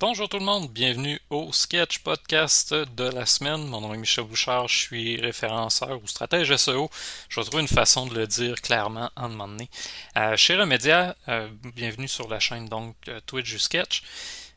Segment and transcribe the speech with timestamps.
[0.00, 3.66] Bonjour tout le monde, bienvenue au Sketch Podcast de la semaine.
[3.66, 6.88] Mon nom est Michel Bouchard, je suis référenceur ou stratège SEO.
[7.28, 9.68] Je vais trouver une façon de le dire clairement en moment donné.
[10.16, 14.02] Euh, chez Remedia, euh, bienvenue sur la chaîne donc euh, Twitch du Sketch,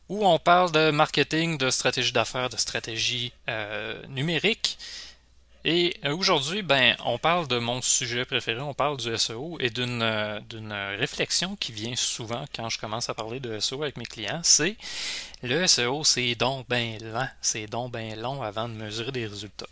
[0.07, 3.33] où on parle de marketing, de stratégie d'affaires, de stratégie
[4.07, 4.77] numérique.
[5.65, 9.69] Et euh, aujourd'hui, ben, on parle de mon sujet préféré, on parle du SEO et
[9.69, 13.95] d'une euh, d'une réflexion qui vient souvent quand je commence à parler de SEO avec
[13.95, 14.75] mes clients, c'est
[15.41, 19.67] le SEO, c'est donc bien lent, c'est donc bien long avant de mesurer des résultats.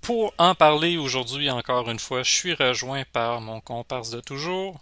[0.00, 4.78] Pour en parler aujourd'hui encore une fois, je suis rejoint par mon comparse de toujours,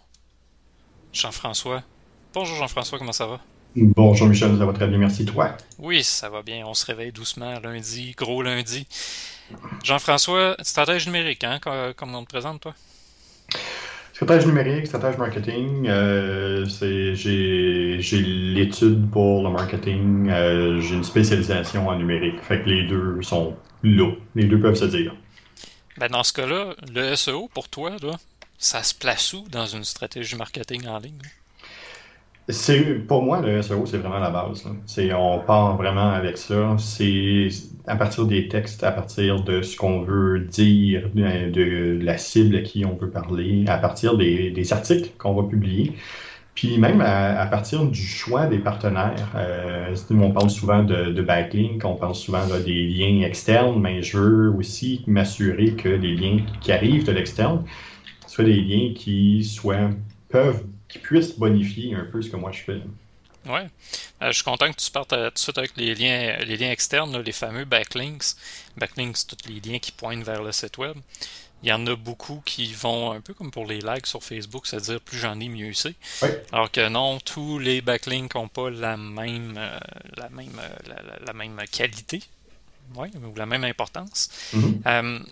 [1.11, 1.81] Jean-François.
[2.35, 3.39] Bonjour Jean-François, comment ça va?
[3.75, 5.25] Bonjour Michel, ça va très bien, merci.
[5.25, 5.55] Toi?
[5.77, 6.65] Oui, ça va bien.
[6.65, 8.87] On se réveille doucement lundi, gros lundi.
[9.83, 11.59] Jean-François, stratège numérique, hein,
[11.95, 12.73] comme on te présente, toi?
[14.13, 21.95] Stratège numérique, stratège marketing, euh, j'ai l'étude pour le marketing, euh, j'ai une spécialisation en
[21.95, 22.41] numérique.
[22.41, 24.11] Fait que les deux sont là.
[24.35, 25.15] Les deux peuvent se dire.
[25.97, 28.17] Ben dans ce cas-là, le SEO, pour toi, là,
[28.57, 31.21] ça se place où dans une stratégie marketing en ligne?
[32.49, 34.67] C'est pour moi le SEO c'est vraiment la base.
[34.87, 36.75] C'est on part vraiment avec ça.
[36.79, 37.49] C'est
[37.85, 42.61] à partir des textes, à partir de ce qu'on veut dire, de, la cible à
[42.61, 45.93] qui on veut parler, à partir des, articles qu'on va publier.
[46.55, 51.95] Puis même à, partir du choix des partenaires, euh, on parle souvent de, backlink, on
[51.95, 57.05] parle souvent des liens externes, mais je veux aussi m'assurer que les liens qui arrivent
[57.05, 57.63] de l'externe
[58.27, 59.89] soient des liens qui soient
[60.29, 62.81] peuvent qui puisse bonifier un peu ce que moi je fais.
[63.45, 63.61] Oui.
[64.21, 66.57] Euh, je suis content que tu partes euh, tout de suite avec les liens, les
[66.57, 68.35] liens externes, les fameux backlinks.
[68.75, 70.97] Backlinks, c'est tous les liens qui pointent vers le site web.
[71.61, 74.65] Il y en a beaucoup qui vont un peu comme pour les likes sur Facebook,
[74.65, 75.95] c'est-à-dire plus j'en ai, mieux c'est.
[76.53, 79.79] Alors que non, tous les backlinks n'ont pas la même, euh,
[80.15, 80.61] la, même,
[81.25, 82.21] la, même qualité,
[82.95, 84.29] ouais, ou la même importance.
[84.53, 85.25] Mm-hmm.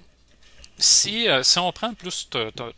[0.78, 2.30] Si, euh, si on prend plus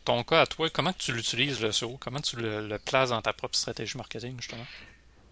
[0.05, 1.97] ton cas à toi, comment tu l'utilises le SEO?
[1.99, 4.63] Comment tu le, places dans ta propre stratégie marketing, justement?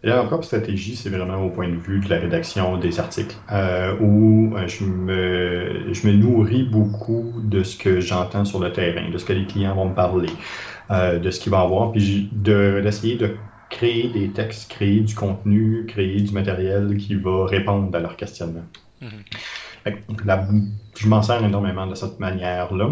[0.03, 3.97] La propre stratégie, c'est vraiment au point de vue de la rédaction des articles, euh,
[4.00, 9.09] où euh, je me, je me nourris beaucoup de ce que j'entends sur le terrain,
[9.09, 10.29] de ce que les clients vont me parler,
[10.89, 13.38] de ce qu'ils vont avoir, puis d'essayer de,
[13.69, 18.66] créer des textes, créer du contenu, créer du matériel qui va répondre à leurs questionnements.
[19.85, 22.89] Je m'en sers énormément de cette manière-là.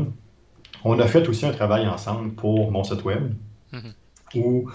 [0.83, 3.33] On a fait aussi un travail ensemble pour mon site web
[3.73, 4.39] mm-hmm.
[4.39, 4.69] où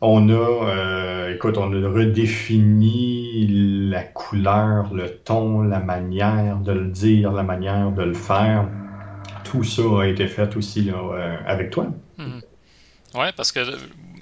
[0.00, 3.46] on a, euh, écoute, on a redéfini
[3.90, 8.68] la couleur, le ton, la manière de le dire, la manière de le faire.
[9.44, 11.86] Tout ça a été fait aussi là, euh, avec toi.
[12.18, 12.42] Mm-hmm.
[13.14, 13.60] Oui, parce que,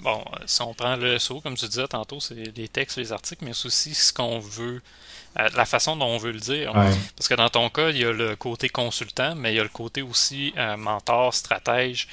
[0.01, 3.43] bon, si on prend le SEO, comme tu disais tantôt, c'est les textes, les articles,
[3.43, 4.81] mais c'est aussi ce qu'on veut
[5.39, 6.73] euh, la façon dont on veut le dire.
[7.15, 9.63] Parce que dans ton cas, il y a le côté consultant, mais il y a
[9.63, 12.07] le côté aussi euh, mentor, stratège.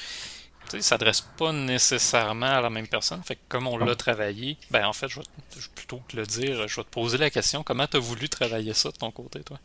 [0.65, 3.22] Tu sais, ne s'adresse pas nécessairement à la même personne.
[3.22, 5.27] Fait que comme on l'a travaillé, ben en fait, je vais,
[5.75, 8.72] plutôt que le dire, je vais te poser la question comment tu as voulu travailler
[8.72, 9.59] ça de ton côté, toi?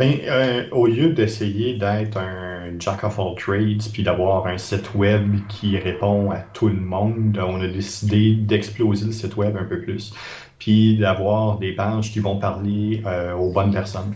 [0.00, 4.94] Ben, euh, au lieu d'essayer d'être un jack of all trades puis d'avoir un site
[4.94, 9.64] web qui répond à tout le monde, on a décidé d'exploser le site web un
[9.64, 10.14] peu plus
[10.58, 14.14] puis d'avoir des pages qui vont parler euh, aux bonnes personnes.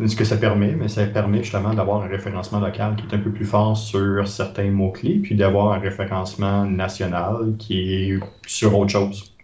[0.00, 0.08] Mm-hmm.
[0.08, 3.20] Ce que ça permet, mais ça permet justement d'avoir un référencement local qui est un
[3.20, 8.90] peu plus fort sur certains mots-clés, puis d'avoir un référencement national qui est sur autre
[8.90, 9.35] chose.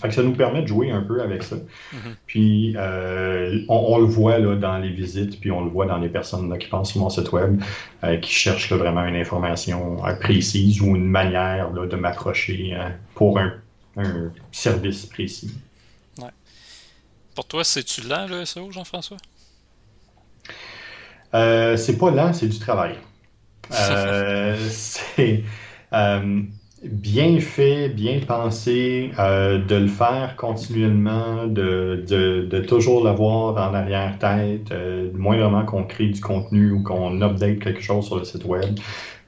[0.00, 1.56] Fait que ça nous permet de jouer un peu avec ça.
[1.56, 2.14] Mm-hmm.
[2.26, 6.08] Puis euh, on, le voit là, dans les visites, puis on le voit dans les
[6.08, 7.60] personnes qui passent sur mon site web,
[8.04, 12.76] euh, qui cherchent vraiment une information précise ou une manière de m'approcher
[13.14, 13.52] pour un
[14.52, 15.52] service précis.
[17.34, 19.16] Pour toi, c'est-tu lent le SEO, Jean-François?
[21.32, 22.96] Euh, c'est pas lent, c'est du travail.
[23.72, 25.44] Euh, c'est
[25.92, 26.42] euh,
[26.82, 34.72] bien fait, bien pensé, de le faire continuellement, de, toujours l'avoir en arrière-tête,
[35.12, 38.78] moindrement qu'on crée du contenu ou qu'on update quelque chose sur le site web,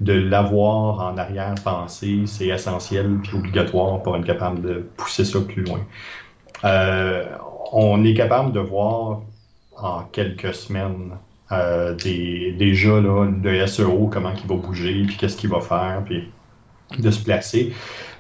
[0.01, 5.65] de l'avoir en arrière-pensée, c'est essentiel et obligatoire pour être capable de pousser ça plus
[5.65, 5.81] loin.
[7.73, 9.23] On est capable de voir
[9.77, 11.13] en quelques semaines
[11.51, 16.03] euh, des, déjà là, de SEO, comment il va bouger, puis qu'est-ce qu'il va faire,
[16.05, 16.31] puis
[17.01, 17.73] de se placer.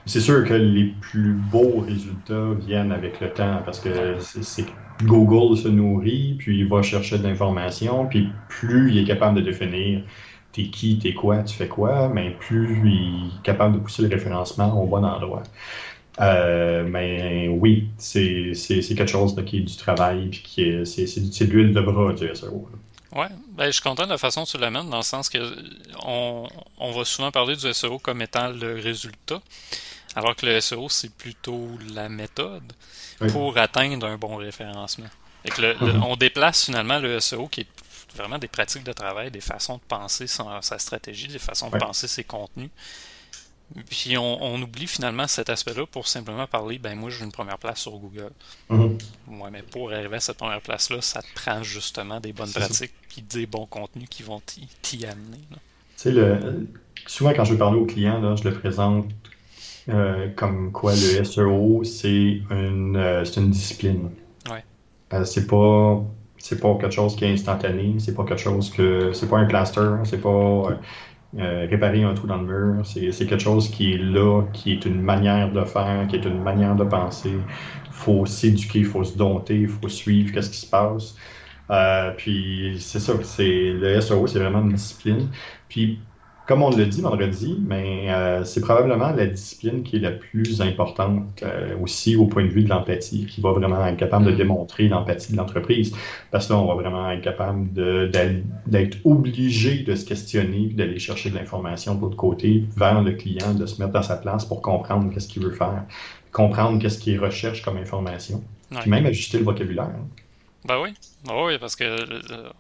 [0.07, 4.67] C'est sûr que les plus beaux résultats viennent avec le temps parce que c'est
[5.03, 9.43] Google se nourrit, puis il va chercher de l'information, puis plus il est capable de
[9.45, 10.03] définir
[10.53, 14.09] t'es qui, t'es quoi, tu fais quoi, mais plus il est capable de pousser le
[14.09, 15.43] référencement au bon endroit.
[16.21, 18.53] Euh, mais oui, c'est
[18.97, 22.29] quelque chose qui est du travail, puis qui est, c'est de l'huile de bras du
[22.35, 22.69] SEO.
[23.15, 25.39] Ouais, ben, je suis content de la façon dont tu l'amènes, dans le sens que
[26.03, 26.49] on,
[26.79, 29.41] on va souvent parler du SEO comme étant le résultat,
[30.15, 32.73] alors que le SEO, c'est plutôt la méthode
[33.31, 35.09] pour atteindre un bon référencement.
[35.45, 36.03] Et que le, mm-hmm.
[36.05, 37.67] on déplace finalement le SEO qui est
[38.15, 42.09] vraiment des pratiques de travail, des façons de penser sa, stratégie, des façons de penser
[42.09, 42.71] ses contenus.
[43.89, 47.81] Puis on, oublie finalement cet aspect-là pour simplement parler, ben moi j'ai une première place
[47.81, 48.31] sur Google.
[48.71, 48.99] Mm-hmm.
[49.41, 52.93] Ouais, mais pour arriver à cette première place-là, ça te prend justement des bonnes pratiques
[53.17, 54.41] et des bons contenus qui vont
[54.83, 55.41] t'y amener.
[56.05, 56.67] Le,
[57.07, 59.07] souvent quand je parle aux clients, là, je le présente
[59.89, 64.11] euh, comme quoi le SEO, c'est une, euh, une discipline.
[64.51, 64.65] Ouais.
[65.13, 66.03] Euh, c'est pas
[66.39, 69.47] c'est pas quelque chose qui est instantané, c'est pas quelque chose que c'est pas un
[69.47, 70.79] cluster, c'est pas
[71.39, 72.87] euh, réparer un trou dans le mur.
[72.87, 76.43] C'est quelque chose qui est là, qui est une manière de faire, qui est une
[76.43, 77.33] manière de penser.
[77.91, 81.17] Faut s'éduquer, il faut se dompter, il faut suivre qu'est-ce qui se passe.
[81.71, 85.29] Euh, puis c'est ça, c'est le SEO, c'est vraiment une discipline.
[85.69, 86.01] Puis
[86.47, 90.61] comme on l'a dit vendredi, mais euh, c'est probablement la discipline qui est la plus
[90.61, 94.33] importante euh, aussi au point de vue de l'empathie, qui va vraiment être capable de
[94.33, 95.95] démontrer l'empathie de l'entreprise.
[96.33, 101.31] Parce que là, on va vraiment être capable d'être obligé de se questionner, d'aller chercher
[101.31, 104.63] de l'information de l'autre côté, vers le client, de se mettre à sa place pour
[104.63, 105.85] comprendre qu'est-ce qu'il veut faire,
[106.33, 108.43] comprendre qu'est-ce qu'il recherche comme information,
[108.81, 109.95] puis même ajuster le vocabulaire.
[110.65, 110.95] Ben oui.
[111.25, 112.51] Ben oui, parce que euh,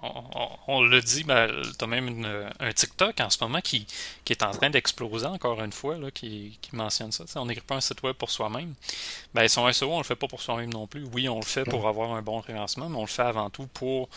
[0.66, 2.26] on, le dit, ben, tu as même
[2.58, 3.86] un TikTok en ce moment qui,
[4.24, 7.24] qui est en train d'exploser encore une fois, là, qui, qui mentionne ça.
[7.36, 8.74] on n'écrit pas un site web pour soi-même.
[9.34, 11.04] Ben, son SEO, on le fait pas pour soi-même non plus.
[11.12, 13.66] Oui, on le fait pour avoir un bon référencement, mais on le fait avant tout
[13.68, 14.08] pour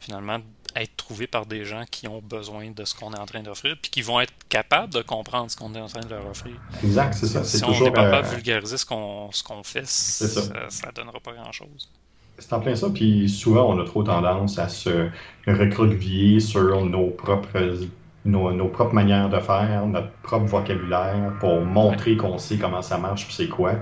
[0.00, 0.40] finalement
[0.76, 3.76] être trouvé par des gens qui ont besoin de ce qu'on est en train d'offrir,
[3.80, 6.56] puis qui vont être capables de comprendre ce qu'on est en train de leur offrir.
[6.82, 7.44] Exact, c'est ça.
[7.44, 11.32] Si on n'est pas capable de euh, vulgariser ce qu'on fait, ça ne donnera pas
[11.32, 11.90] grand-chose.
[12.38, 15.08] C'est en plein ça, puis souvent on a trop tendance à se
[15.46, 17.76] recroqueviller sur nos propres,
[18.24, 23.26] nos, propres manières de faire, notre propre vocabulaire pour montrer qu'on sait comment ça marche
[23.26, 23.74] puis c'est quoi.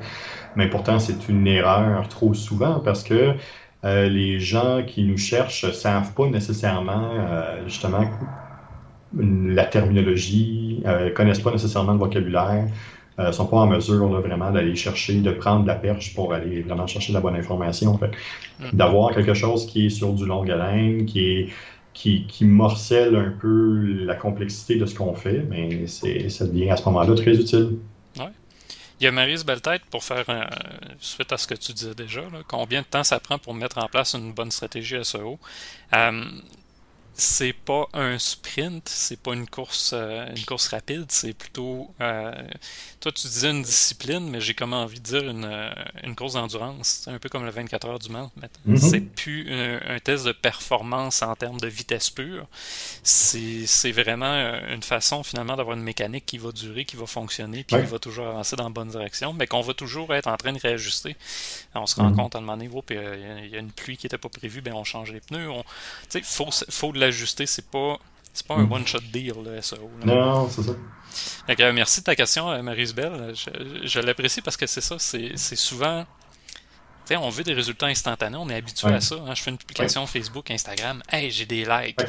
[0.56, 3.34] Mais pourtant, c'est une erreur trop souvent parce que
[3.84, 8.04] euh, les gens qui nous cherchent ne savent pas nécessairement euh, justement
[9.18, 12.66] la terminologie, euh, connaissent pas nécessairement le vocabulaire
[13.18, 16.62] ne euh, sont pas en mesure vraiment d'aller chercher, de prendre la perche pour aller
[16.62, 17.98] vraiment chercher la bonne information.
[18.58, 18.64] Mm.
[18.72, 21.48] D'avoir quelque chose qui est sur du long haleine, qui est
[21.94, 26.70] qui, qui, morcelle un peu la complexité de ce qu'on fait, mais c'est, ça devient
[26.70, 27.76] à ce moment-là très utile.
[28.18, 28.30] Ouais.
[28.98, 30.24] Il y a Marise Belletête pour faire,
[30.98, 33.88] suite à ce que tu disais déjà, combien de temps ça prend pour mettre en
[33.88, 35.38] place une bonne stratégie SEO.
[35.94, 36.22] Euh,
[37.14, 42.32] c'est pas un sprint, c'est pas une course euh, une course rapide, c'est plutôt euh,
[43.00, 45.70] toi tu disais une discipline, mais j'ai comme envie de dire une, euh,
[46.04, 48.30] une course d'endurance, c'est un peu comme le 24 heures du Mans.
[48.66, 48.76] Mm-hmm.
[48.78, 52.46] C'est plus un, test de performance en termes de vitesse pure,
[53.02, 54.32] c'est vraiment
[54.70, 57.98] une façon finalement d'avoir une mécanique qui va durer, qui va fonctionner, puis qui va
[57.98, 61.16] toujours avancer dans la bonne direction, mais qu'on va toujours être en train de réajuster.
[61.74, 62.16] On se rend mm-hmm.
[62.16, 64.72] compte à un moment donné, il y, a une pluie qui n'était pas prévue, ben
[64.72, 65.50] on change les pneus,
[66.14, 67.98] il faut, faut de l'ajuster, c'est pas
[68.32, 68.72] c'est pas un mm.
[68.72, 69.90] one-shot deal, le SEO.
[70.04, 70.72] Non, c'est ça.
[71.60, 73.34] Euh, merci de ta question, euh, Marie-Isabelle.
[73.84, 76.06] Je, l'apprécie parce que c'est ça, c'est souvent
[77.10, 79.16] on veut des résultats instantanés, on est habitué à ça.
[79.16, 79.34] Hein.
[79.34, 82.00] Je fais une publication Facebook, Instagram, hey, j'ai des likes.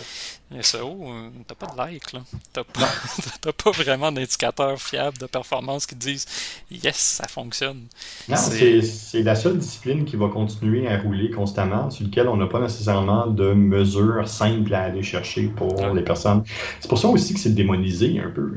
[0.52, 1.12] Mais ça, oh,
[1.48, 2.20] t'as pas de likes, là.
[2.52, 6.26] T'as pas, pas vraiment d'indicateur fiable de performance qui disent
[6.70, 7.88] yes, ça fonctionne.
[8.30, 12.48] Non, c'est la seule discipline qui va continuer à rouler constamment, sur lequel on n'a
[12.48, 16.44] pas nécessairement de mesures simples à aller chercher pour les personnes.
[16.80, 18.54] C'est pour ça aussi que c'est démonisé un peu.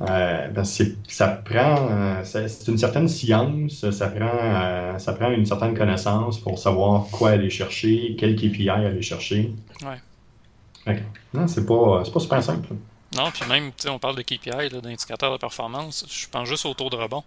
[0.00, 5.30] Euh, parce que ça prend, euh, c'est une certaine science, ça prend, euh, ça prend
[5.30, 9.52] une certaine connaissance pour savoir quoi aller chercher, quel KPI aller chercher.
[9.82, 11.02] Ouais.
[11.34, 12.68] Non, c'est pas, pas super simple.
[13.16, 16.90] Non, puis même, on parle de KPI, d'indicateurs de performance, je pense juste au taux
[16.90, 17.24] de rebond.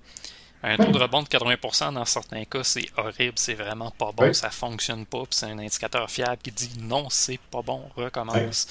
[0.65, 4.32] Un taux de rebond de 80% dans certains cas, c'est horrible, c'est vraiment pas bon,
[4.34, 8.68] ça fonctionne pas, puis c'est un indicateur fiable qui dit non, c'est pas bon, recommence.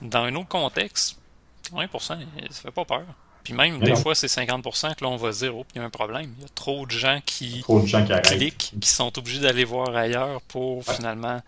[0.00, 1.18] Dans un autre contexte,
[1.70, 3.04] 80%, ça fait pas peur.
[3.46, 5.84] Puis même, des fois, c'est 50% que là, on va dire, oh, il y a
[5.84, 6.34] un problème.
[6.36, 7.64] Il y a trop de gens qui,
[8.24, 11.40] cliquent, qui sont obligés d'aller voir ailleurs pour finalement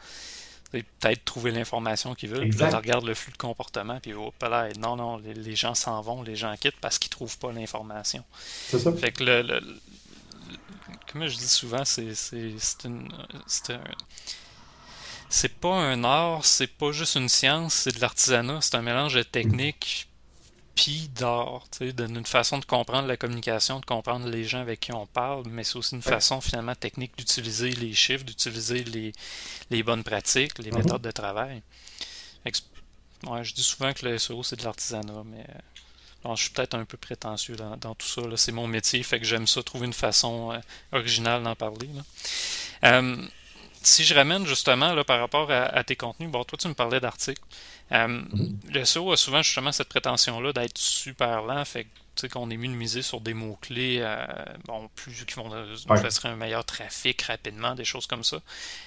[0.70, 2.50] peut-être trouver l'information qu'ils veulent.
[2.50, 5.74] Puis là, tu regardes le flux de comportement, puis oh, là, non, non, les, gens
[5.74, 8.22] s'en vont, les gens quittent parce qu'ils trouvent pas l'information.
[8.68, 8.92] C'est ça.
[8.92, 9.60] Fait que le,
[11.10, 12.14] comme je dis souvent, c'est
[12.84, 13.12] une.
[15.28, 19.14] C'est pas un art, c'est pas juste une science, c'est de l'artisanat, c'est un mélange
[19.14, 20.07] de techniques
[20.78, 25.06] thérapie d'art, d'une façon de comprendre la communication, de comprendre les gens avec qui on
[25.06, 29.12] parle, mais c'est aussi une façon finalement technique d'utiliser les chiffres, d'utiliser les,
[29.70, 30.76] les, bonnes pratiques, les mm-hmm.
[30.76, 31.62] méthodes de travail.
[33.26, 35.44] Ouais, je dis souvent que le SEO c'est de l'artisanat, mais
[36.24, 38.22] je suis peut-être un peu prétentieux dans, tout ça.
[38.36, 40.58] C'est mon métier, fait que j'aime ça, trouver une façon euh,
[40.92, 41.88] originale d'en parler.
[42.84, 43.16] Euh,
[43.88, 47.00] si je ramène justement là, par rapport à, tes contenus, bon, toi tu me parlais
[47.00, 47.42] d'articles.
[47.92, 48.72] Euh, mm-hmm.
[48.72, 51.86] Le SEO a souvent justement cette prétention-là d'être super lent, fait
[52.26, 54.26] qu'on est mieux sur des mots-clés euh,
[54.64, 56.08] bon, plus qui vont ouais.
[56.24, 58.38] un meilleur trafic rapidement, des choses comme ça.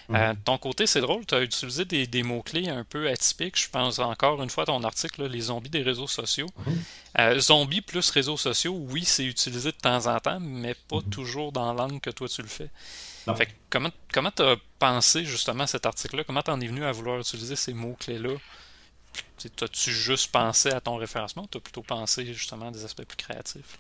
[0.10, 0.15] Mhm.
[0.15, 3.58] Euh, de ton côté, c'est drôle, tu as utilisé des, mots-clés un peu atypiques.
[3.58, 6.50] Je pense encore une fois à ton article, les zombies des réseaux sociaux.
[6.65, 6.84] Mhm.
[7.20, 11.51] Euh, zombies plus réseaux sociaux, oui, c'est utilisé de temps en temps, mais pas toujours
[11.51, 12.70] dans l'angle que toi tu le fais.
[13.35, 16.23] Fait comment comment tu as pensé justement cet article-là?
[16.23, 18.35] Comment tu en es venu à vouloir utiliser ces mots-clés-là?
[19.55, 23.17] T'as-tu juste pensé à ton référencement ou t'as plutôt pensé justement à des aspects plus
[23.17, 23.77] créatifs?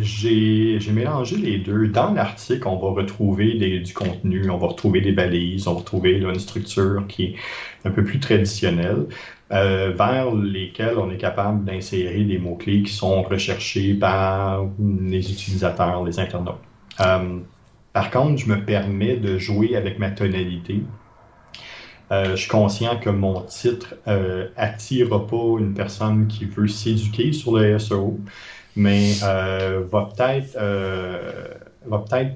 [0.00, 1.88] J'ai mélangé les deux.
[1.88, 6.12] Dans l'article, on va retrouver du contenu, on va retrouver des balises, on va retrouver
[6.12, 7.36] une structure qui est
[7.84, 9.06] un peu plus traditionnelle,
[9.52, 16.02] euh, vers lesquelles on est capable d'insérer des mots-clés qui sont recherchés par les utilisateurs,
[16.02, 16.62] les internautes.
[17.00, 17.40] Euh,
[17.94, 20.82] par contre, je me permets de jouer avec ma tonalité.
[22.10, 27.32] Euh, je suis conscient que mon titre euh, attirera pas une personne qui veut s'éduquer
[27.32, 28.18] sur le SEO,
[28.74, 30.58] mais euh, va peut-être
[31.86, 32.32] va peut-être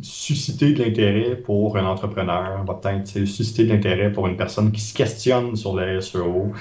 [0.00, 4.80] susciter de l'intérêt pour un entrepreneur, va peut-être susciter de l'intérêt pour une personne qui
[4.80, 6.52] se questionne sur le SEO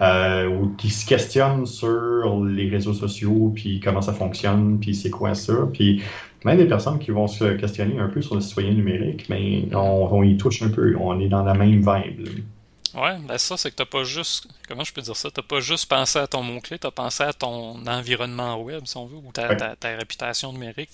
[0.00, 5.34] ou qui se questionne sur les réseaux sociaux, puis comment ça fonctionne, puis c'est quoi
[5.34, 5.54] ça.
[5.72, 6.02] Puis
[6.44, 10.22] même des personnes qui vont se questionner un peu sur le citoyen numérique, mais on,
[10.22, 10.96] y touche un peu.
[10.98, 12.44] On est dans la même vibe.
[12.94, 14.48] Ouais, ben ça, c'est que t'as pas juste.
[14.68, 15.30] Comment je peux dire ça?
[15.30, 19.06] T'as pas juste pensé à ton mot-clé, t'as pensé à ton environnement web, si on
[19.06, 19.46] veut, ou ta,
[19.96, 20.90] réputation numérique.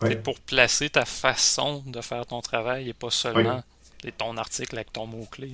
[0.00, 3.62] C'est pour placer ta façon de faire ton travail et pas seulement
[4.16, 5.50] ton article avec ton mot-clé.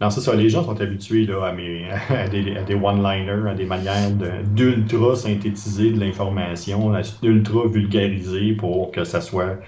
[0.00, 0.34] Non, c'est ça.
[0.34, 4.10] Les gens sont habitués là, à, des, one-liners, à des manières
[4.44, 9.58] d'ultra synthétiser de l'information, d'ultra vulgariser pour que ça soit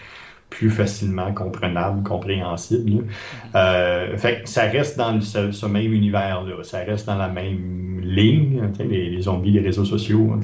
[0.51, 3.03] plus facilement comprenable, compréhensible.
[3.03, 3.57] Mm-hmm.
[3.57, 8.71] Euh, fait ça reste dans ce, même univers-là, ça reste dans la même ligne.
[8.79, 10.39] Les, les, zombies, les réseaux sociaux,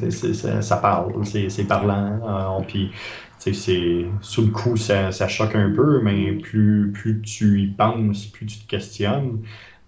[0.60, 2.20] ça, parle, c'est parlant.
[2.26, 2.90] Hein, puis
[3.38, 8.26] c'est sous le coup, ça, ça, choque un peu, mais plus, plus tu y penses,
[8.26, 9.40] plus tu te questionnes,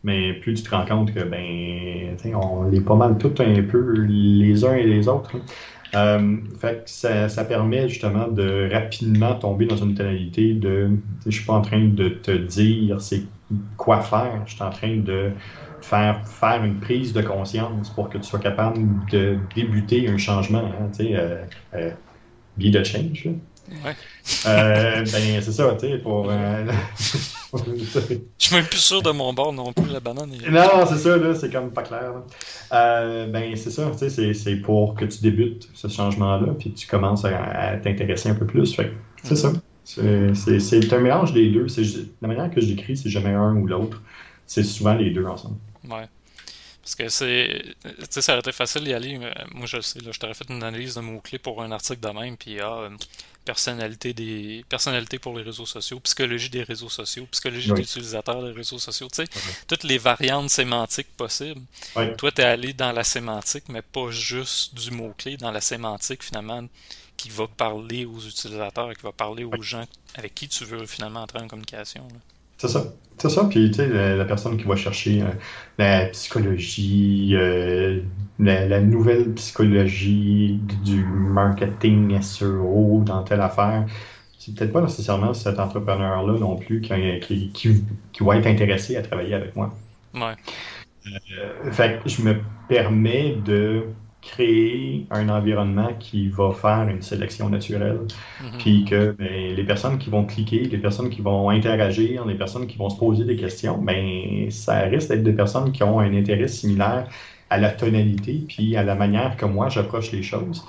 [0.05, 3.93] mais plus tu te rends compte que ben on est pas mal tous un peu
[4.07, 5.35] les uns et les autres.
[5.35, 5.41] Hein.
[5.95, 10.91] Euh, fait que ça, ça, permet justement de rapidement tomber dans une tonalité de
[11.25, 13.23] je suis pas en train de te dire c'est
[13.77, 15.31] quoi faire, je suis en train de
[15.85, 18.81] faire faire une prise de conscience pour que tu sois capable
[19.11, 21.45] de débuter un changement, hein, tu sais, euh,
[21.75, 21.91] euh,
[22.57, 23.29] be the change.
[23.85, 23.95] Ouais.
[24.47, 26.31] Euh, ben, c'est ça, tu sais, pour.
[28.39, 30.31] Je suis même plus sûr de mon bord non plus, la banane.
[30.51, 32.13] Non, c'est ça, là, c'est comme pas clair.
[32.73, 36.87] Euh, ben, c'est ça, tu sais, c'est pour que tu débutes ce changement-là, puis tu
[36.87, 38.75] commences à, t'intéresser un peu plus.
[38.75, 38.93] Fait
[39.23, 39.53] c'est ça.
[39.85, 41.67] C'est un mélange des deux.
[42.23, 44.03] La manière que j'écris, c'est jamais un ou l'autre.
[44.47, 45.57] C'est souvent les deux ensemble.
[45.89, 46.07] Ouais.
[46.83, 47.63] Parce que c'est.
[47.83, 49.19] Tu sais, ça aurait été facile d'y aller.
[49.19, 52.09] moi, je sais, là, je t'aurais fait une analyse de mots-clés pour un article de
[52.09, 52.91] même, puis ah,
[53.45, 58.53] personnalité des personnalités pour les réseaux sociaux, psychologie des réseaux sociaux, psychologie des utilisateurs des
[58.53, 59.29] réseaux sociaux, tu sais,
[59.69, 61.63] toutes les variantes sémantiques possibles.
[62.19, 66.23] Toi, tu es allé dans la sémantique, mais pas juste du mot-clé, dans la sémantique
[66.23, 66.67] finalement
[67.17, 71.23] qui va parler aux utilisateurs, qui va parler aux gens avec qui tu veux finalement
[71.23, 72.07] entrer en communication.
[72.59, 72.85] C'est ça.
[73.19, 73.45] C'est ça.
[73.45, 75.27] Puis, tu sais, la, personne qui va chercher euh,
[75.79, 78.01] la psychologie, euh,
[78.39, 83.87] la, nouvelle psychologie du marketing SEO dans telle affaire,
[84.39, 87.85] c'est peut-être pas nécessairement cet entrepreneur-là non plus qui, qui,
[88.21, 89.73] va être intéressé à travailler avec moi.
[90.15, 90.35] Ouais.
[91.07, 92.37] Euh, fait que je me
[92.69, 93.85] permets de
[94.25, 98.01] créer un environnement qui va faire une sélection naturelle.
[98.43, 98.59] Mhm.
[98.59, 102.67] Puis que ben, les personnes qui vont cliquer, les personnes qui vont interagir, les personnes
[102.67, 106.15] qui vont se poser des questions, ben, ça risque d'être des personnes qui ont un
[106.15, 107.09] intérêt similaire
[107.51, 110.65] à la tonalité, puis à la manière que moi j'approche les choses.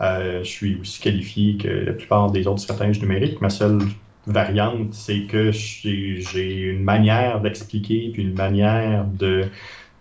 [0.00, 3.40] Euh, je suis aussi qualifié que la plupart des autres stratèges numériques.
[3.40, 3.80] Ma seule
[4.26, 9.46] variante, c'est que j'ai une manière d'expliquer, puis une manière de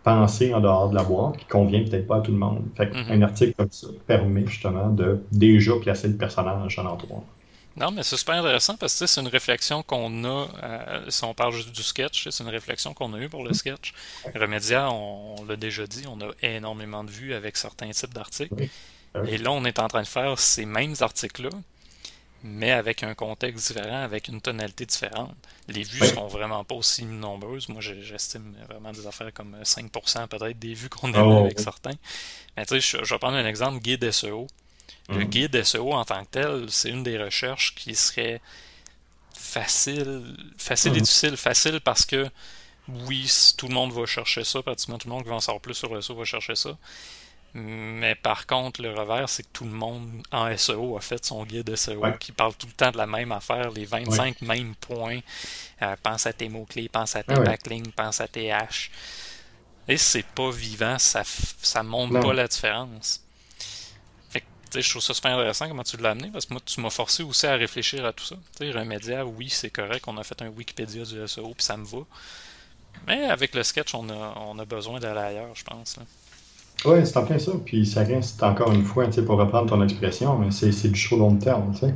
[0.04, 2.64] penser en dehors de la boîte qui convient peut-être pas à tout le monde.
[2.76, 3.12] Fait mm-hmm.
[3.12, 7.24] Un article comme ça permet justement de déjà placer le personnage en endroit.
[7.80, 11.34] Non, mais c'est super intéressant parce que c'est une réflexion qu'on a, euh, si on
[11.34, 13.94] parle juste du sketch, c'est une réflexion qu'on a eue pour le sketch.
[14.36, 18.56] Remedia, on, l'a déjà dit, on a énormément de vues avec certains types d'articles.
[19.28, 21.50] Et là, on est en train de faire ces mêmes articles-là,
[22.44, 25.36] mais avec un contexte différent, avec une tonalité différente.
[25.68, 27.68] Les vues seront vraiment pas aussi nombreuses.
[27.70, 31.96] Moi, j'estime vraiment des affaires comme 5% peut-être des vues qu'on a oh, avec certains.
[32.56, 34.48] Mais tu sais, je, vais prendre un exemple, guide SEO.
[35.10, 35.26] Le mhm.
[35.26, 38.42] guide SEO en tant que tel, c'est une des recherches qui serait
[39.34, 41.02] facile, facile et mhm.
[41.02, 41.38] difficile.
[41.38, 42.30] Facile parce que
[42.88, 45.62] oui, tout le monde va chercher ça, pratiquement tout le monde qui va en savoir
[45.62, 46.78] plus sur le SEO va chercher ça.
[47.54, 51.44] Mais par contre, le revers, c'est que tout le monde en SEO a fait son
[51.44, 55.20] guide SEO qui parle tout le temps de la même affaire, les 25 mêmes points.
[55.82, 58.92] Euh, pense à tes mots-clés, pense à tes backlinks, pense à tes hash.
[59.88, 63.24] Et c'est pas vivant, ça, ça montre pas la différence.
[64.30, 66.80] Fait que, je trouve ça super intéressant comment tu l'as amené parce que moi, tu
[66.82, 68.36] m'as forcé aussi à réfléchir à tout ça.
[68.60, 71.86] sais, Remedia, oui, c'est correct, on a fait un Wikipédia du SEO, puis ça me
[71.86, 72.06] va.
[73.08, 75.98] Mais avec le sketch, on a, on a besoin d'aller ailleurs, je pense.
[75.98, 76.04] Là.
[76.86, 77.52] Oui, c'est en plein ça.
[77.66, 81.36] Puis ça reste encore une fois, pour reprendre ton expression, mais c'est du show long
[81.36, 81.74] terme.
[81.76, 81.94] sais.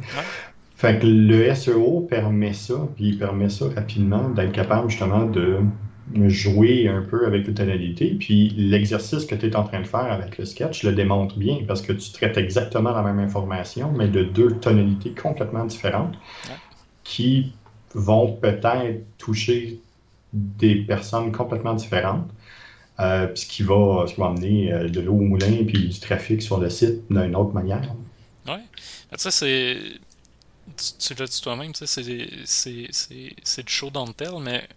[0.76, 5.60] Fait que le SEO permet ça, puis il permet ça rapidement d'être capable justement de
[6.28, 8.18] jouer un peu avec les tonalités.
[8.20, 11.60] Puis l'exercice que tu es en train de faire avec le sketch le démontre bien
[11.66, 16.16] parce que tu traites exactement la même information, mais de deux tonalités complètement différentes
[17.06, 17.54] qui
[17.96, 19.80] vont peut-être toucher
[20.34, 22.30] des personnes complètement différentes.
[23.00, 26.00] Euh, ce, qui va, ce qui va amener euh, de l'eau au moulin puis du
[26.00, 27.82] trafic sur le site d'une autre manière.
[28.48, 28.58] Oui.
[29.18, 29.78] Ça, c'est.
[31.00, 32.94] Tu, l'as dit toi-même, c'est du
[33.68, 34.68] show dans le tel, mais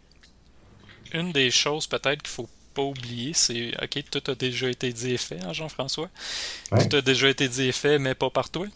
[1.12, 5.14] une des choses peut-être qu'il faut pas oublier, c'est OK, tout a déjà été dit
[5.14, 6.10] et fait, hein, Jean-François?
[6.70, 8.66] Tout a déjà été dit et fait, mais pas par toi.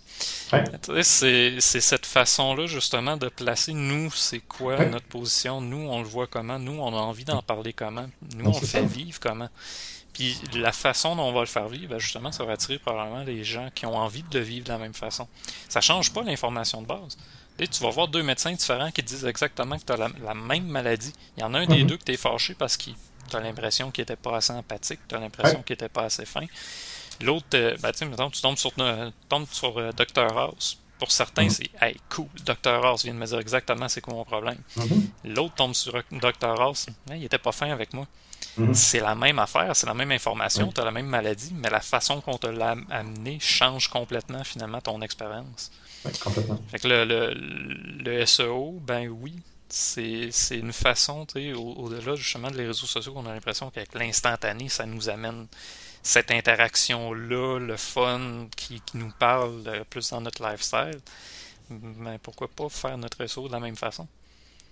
[1.02, 6.26] C'est cette façon-là, justement, de placer nous, c'est quoi notre position, nous, on le voit
[6.26, 9.50] comment, nous, on a envie d'en parler comment, nous, on le fait vivre comment?
[10.14, 13.22] Puis la façon dont on va le faire vivre, ben, justement, ça va attirer probablement
[13.22, 15.28] les gens qui ont envie de le vivre de la même façon.
[15.68, 17.18] Ça change pas l'information de base.
[17.58, 20.66] tu vas voir deux médecins différents qui te disent exactement que tu as la, même
[20.66, 21.12] maladie.
[21.36, 21.86] Il y en a un des mm-hmm.
[21.86, 22.94] deux que tu es fâché parce qu'il
[23.30, 26.26] tu as l'impression qu'il n'était pas assez empathique, tu as l'impression qu'il n'était pas assez
[26.26, 26.46] fin.
[27.22, 30.36] L'autre, euh, ben, tu sais, tu tombes sur, euh, tombes sur euh, Dr.
[30.36, 30.78] House.
[30.98, 31.70] Pour certains, mm-hmm.
[31.80, 32.84] c'est Hey, cool, Dr.
[32.84, 34.58] House vient de me dire exactement c'est quoi mon problème.
[34.76, 35.34] Mm-hmm.
[35.34, 36.60] L'autre tombe sur Dr.
[36.60, 38.06] House, il était pas fin avec moi.
[38.58, 38.74] Mm-hmm.
[38.74, 41.80] C'est la même affaire, c'est la même information, tu as la même maladie, mais la
[41.80, 45.70] façon qu'on te l'a amené change complètement finalement ton expérience.
[46.22, 46.60] complètement.
[46.70, 49.36] Fait que le, le, le, SEO, ben oui,
[49.72, 55.08] c'est une façon, au-delà justement des réseaux sociaux, qu'on a l'impression qu'avec l'instantané, ça nous
[55.08, 55.46] amène
[56.02, 60.98] cette interaction-là, le fun qui, nous parle plus dans notre lifestyle.
[61.70, 64.06] Mais pourquoi pas faire notre réseau de la même façon?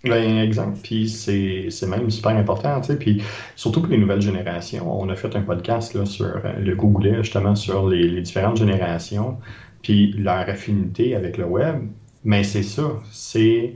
[0.05, 0.79] Ben, exemple.
[0.83, 3.17] Puis c'est même super important, tu sais.
[3.57, 5.01] Surtout pour les nouvelles générations.
[5.01, 9.39] On a fait un podcast sur euh, le Google, justement, sur les, les différentes générations,
[9.83, 11.89] puis leur affinité avec le web.
[12.25, 13.01] Mais c'est ça.
[13.11, 13.75] C'est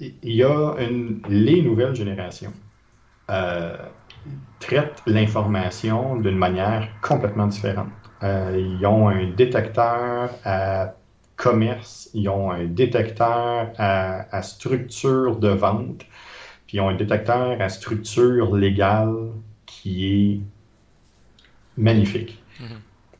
[0.00, 2.52] il y a une, les nouvelles générations
[3.30, 3.76] euh,
[4.60, 7.88] traitent l'information d'une manière complètement différente.
[8.22, 10.94] Euh, ils ont un détecteur à
[11.36, 16.04] commerce, ils ont un détecteur à, structure de vente,
[16.66, 19.32] puis ils ont un détecteur à structure légale
[19.66, 20.40] qui est
[21.76, 22.42] magnifique.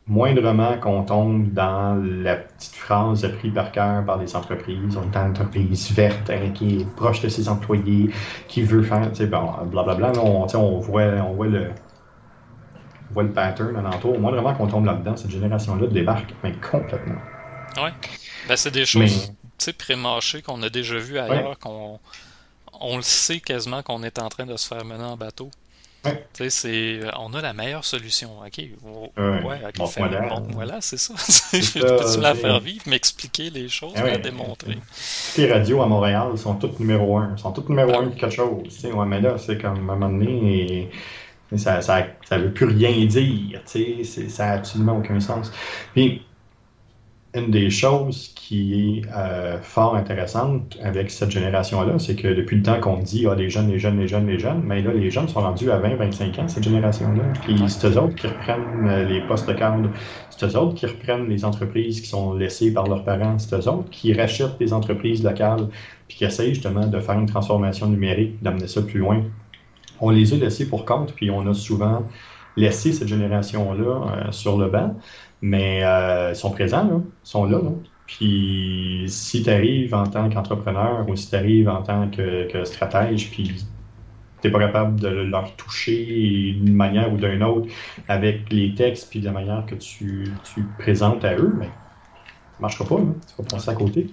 [0.08, 4.96] Moindrement qu'on tombe dans la petite phrase apprise par cœur par les entreprises.
[4.96, 8.10] On est une entreprise verte hein, qui est proche de ses employés,
[8.46, 10.12] qui veut faire, tu sais, bon, blablabla.
[10.22, 11.70] on, on, voit, on voit le
[13.10, 14.18] on voit le pattern alentour.
[14.18, 17.20] Moindrement qu'on tombe là-dedans, cette génération-là débarque mais complètement.
[17.76, 17.90] Oui.
[18.48, 19.32] Ben, c'est des choses
[19.78, 21.98] pré-mâchées qu'on a déjà vues ailleurs, qu'on
[22.80, 25.50] on le sait quasiment qu'on est en train de se faire mener en bateau.
[26.48, 28.30] C'est, euh, on a la meilleure solution.
[28.44, 29.60] OK, ouais,
[30.28, 31.14] montre-moi là, c'est ça.
[31.52, 34.78] Peux-tu la faire vivre, m'expliquer les choses, ah la démontrer?
[35.36, 37.36] les radios à Montréal sont toutes numéro un.
[37.36, 38.84] sont toutes numéro un de quelque chose.
[38.84, 40.90] Ouais, mais là, c'est comme à un moment donné,
[41.56, 43.60] ça, ça, ça veut plus rien dire.
[43.64, 45.52] Ça n'a absolument aucun sens.
[45.94, 46.22] Puis,
[47.36, 52.62] une des choses qui est euh, fort intéressante avec cette génération-là, c'est que depuis le
[52.62, 55.10] temps qu'on dit ah, les jeunes, les jeunes, les jeunes, les jeunes, mais là, les
[55.10, 57.22] jeunes sont rendus à 20, 25 ans, cette génération-là.
[57.42, 59.90] Puis c'est eux autres qui reprennent euh, les postes de cadre,
[60.30, 63.68] c'est eux autres qui reprennent les entreprises qui sont laissées par leurs parents, c'est eux
[63.68, 65.68] autres qui rachètent des entreprises locales,
[66.08, 69.22] puis qui essayent justement de faire une transformation numérique, d'amener ça plus loin.
[70.00, 72.02] On les a laissés pour compte, puis on a souvent
[72.56, 74.94] laissé cette génération-là euh, sur le banc.
[75.42, 77.00] Mais euh, ils sont présents, là.
[77.04, 77.70] Ils sont là, là.
[78.06, 83.30] Puis si tu arrives en tant qu'entrepreneur ou si tu arrives en tant que, stratège,
[83.30, 83.64] puis
[84.40, 87.68] tu n'es pas capable de leur toucher d'une manière ou d'une autre
[88.06, 91.72] avec les textes puis de la manière que tu, tu présentes à eux, mais ça
[92.58, 92.96] ne marchera pas.
[92.96, 94.06] Tu vas passer à côté.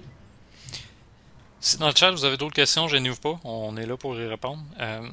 [1.60, 3.40] Si dans le chat vous avez d'autres questions, gênez-vous pas.
[3.44, 4.64] On est là pour y répondre.
[4.82, 5.08] Euh,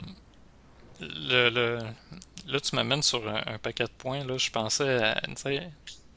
[1.00, 1.78] le,
[2.48, 4.24] là, tu m'amènes sur un, paquet de points.
[4.24, 5.20] Là, je pensais à,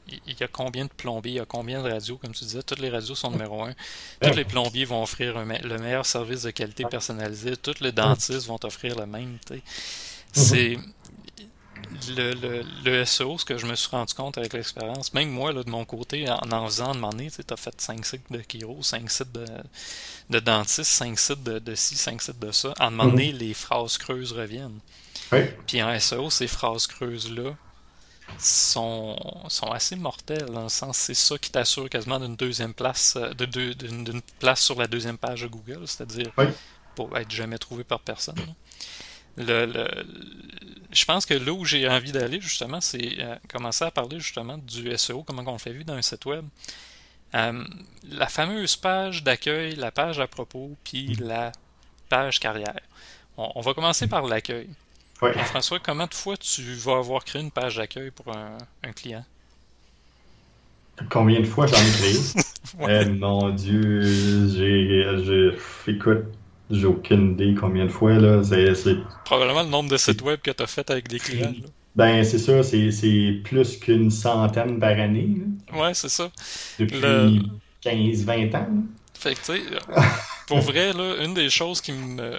[0.08, 2.62] il y a combien de plombiers, il y a combien de radios, comme tu disais,
[2.62, 3.74] toutes les radios sont numéro un.
[4.20, 8.58] Tous les plombiers vont offrir le meilleur service de qualité personnalisé, tous les dentistes vont
[8.62, 9.38] offrir le même.
[10.32, 10.78] C'est
[12.16, 15.52] le, le, le, SEO, ce que je me suis rendu compte avec l'expérience, même moi,
[15.52, 18.82] là, de mon côté, en en faisant demander, tu as fait 5 sites de Kiro,
[18.82, 19.46] 5 sites de,
[20.30, 23.38] de dentistes, 5 sites de, de ci, 5 sites de ça, en demandant, mhm.
[23.38, 24.80] les phrases creuses reviennent.
[25.66, 27.56] Puis en SEO, ces phrases creuses-là,
[28.38, 29.16] sont,
[29.48, 33.32] sont assez mortels dans le sens c'est ça qui t'assure quasiment d'une deuxième place euh,
[33.34, 36.32] de d'une place sur la deuxième page de Google, c'est-à-dire
[36.94, 38.36] pour être jamais trouvé par personne.
[39.36, 39.88] Le,
[40.92, 44.58] je pense que là où j'ai envie d'aller justement, c'est euh, commencer à parler justement
[44.58, 46.44] du SEO, comment on le fait vu dans un site web.
[47.34, 47.64] Euh,
[48.10, 51.24] la fameuse page d'accueil, la page à propos, puis mm.
[51.24, 51.52] la
[52.08, 52.78] page carrière.
[53.36, 54.68] on va commencer par l'accueil.
[55.32, 59.24] François, comment de fois tu vas avoir créé une page d'accueil pour un, client?
[61.10, 62.16] Combien de fois j'en ai créé?
[62.88, 64.00] Eh, mon Dieu,
[64.48, 65.06] j'ai.
[65.86, 66.24] Écoute,
[66.70, 68.14] j'ai aucune idée combien de fois.
[68.14, 68.42] là.
[68.42, 71.52] C'est, Probablement le nombre de sites web que tu as fait avec des clients.
[71.94, 75.36] Ben, c'est ça, c'est, plus qu'une centaine par année.
[75.72, 76.30] Ouais, c'est ça.
[76.78, 77.48] Depuis
[77.84, 78.68] 15-20 ans.
[79.12, 79.62] Fait que, tu sais,
[80.48, 82.38] pour vrai, là, une des choses qui me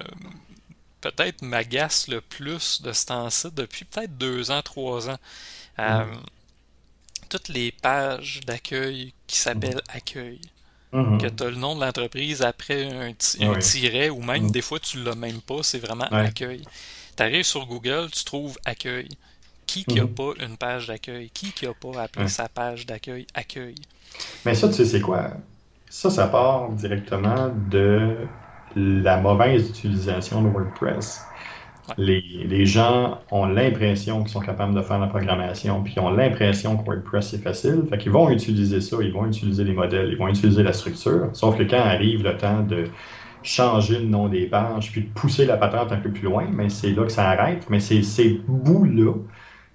[1.11, 5.17] peut-être m'agace le plus de ce temps-ci depuis peut-être deux ans, trois ans.
[5.79, 6.19] Euh, mm.
[7.29, 9.97] Toutes les pages d'accueil qui s'appellent mm.
[9.97, 10.41] accueil.
[10.93, 11.21] Mm-hmm.
[11.21, 13.13] Que tu as le nom de l'entreprise après un,
[13.59, 14.51] tiret ou même mm.
[14.51, 16.63] des fois tu l'as même pas, c'est vraiment accueil.
[17.15, 19.09] Tu arrives sur Google, tu trouves accueil.
[19.67, 20.35] Qui qui a mm-hmm.
[20.37, 21.29] pas une page d'accueil?
[21.31, 23.75] Qui qui a pas appelé sa page d'accueil accueil?
[24.45, 25.31] Mais ça, tu sais, c'est quoi?
[25.89, 28.27] Ça, ça part directement de
[28.75, 31.25] la mauvaise utilisation de WordPress.
[31.97, 36.09] Les, les, gens ont l'impression qu'ils sont capables de faire la programmation, puis ils ont
[36.09, 37.83] l'impression que WordPress c'est facile.
[37.89, 41.29] Fait qu'ils vont utiliser ça, ils vont utiliser les modèles, ils vont utiliser la structure.
[41.33, 42.85] Sauf que quand arrive le temps de
[43.45, 46.69] changer le nom des pages, puis de pousser la patente un peu plus loin, mais
[46.69, 47.69] c'est là que ça arrête.
[47.69, 49.13] Mais c'est ces bouts-là